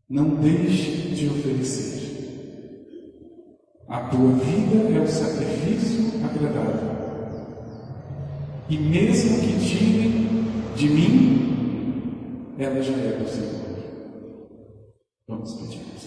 Não 0.07 0.35
deixe 0.35 1.09
de 1.09 1.27
oferecer. 1.29 1.99
A 3.87 4.01
tua 4.01 4.31
vida 4.33 4.97
é 4.97 5.01
o 5.01 5.07
sacrifício 5.07 6.23
agradável. 6.23 6.99
E 8.69 8.77
mesmo 8.77 9.41
que 9.41 9.67
tirem 9.67 10.27
de 10.75 10.89
mim, 10.89 11.48
Ja 12.59 12.71
wierzę 12.71 12.91
Jego 12.91 13.29
słowo. 13.29 13.69
No, 15.27 15.35
Mam 15.35 15.47
spodziewać. 15.47 15.98